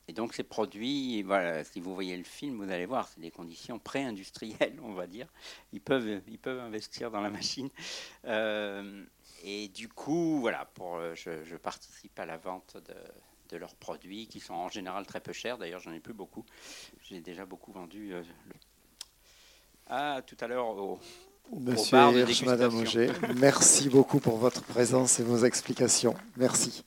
[0.08, 3.30] Et donc ces produits, voilà, si vous voyez le film, vous allez voir, c'est des
[3.30, 5.26] conditions pré-industrielles, on va dire.
[5.74, 7.68] Ils peuvent, ils peuvent investir dans la machine.
[8.24, 9.04] Euh,
[9.44, 12.94] et du coup, voilà, pour, je participe à la vente de,
[13.48, 15.58] de leurs produits qui sont en général très peu chers.
[15.58, 16.44] D'ailleurs, j'en ai plus beaucoup.
[17.04, 18.12] J'ai déjà beaucoup vendu.
[18.14, 18.22] Euh,
[19.88, 20.98] ah, tout à l'heure au,
[21.56, 21.96] Monsieur
[22.44, 26.14] Madame Auger, merci beaucoup pour votre présence et vos explications.
[26.36, 26.84] Merci.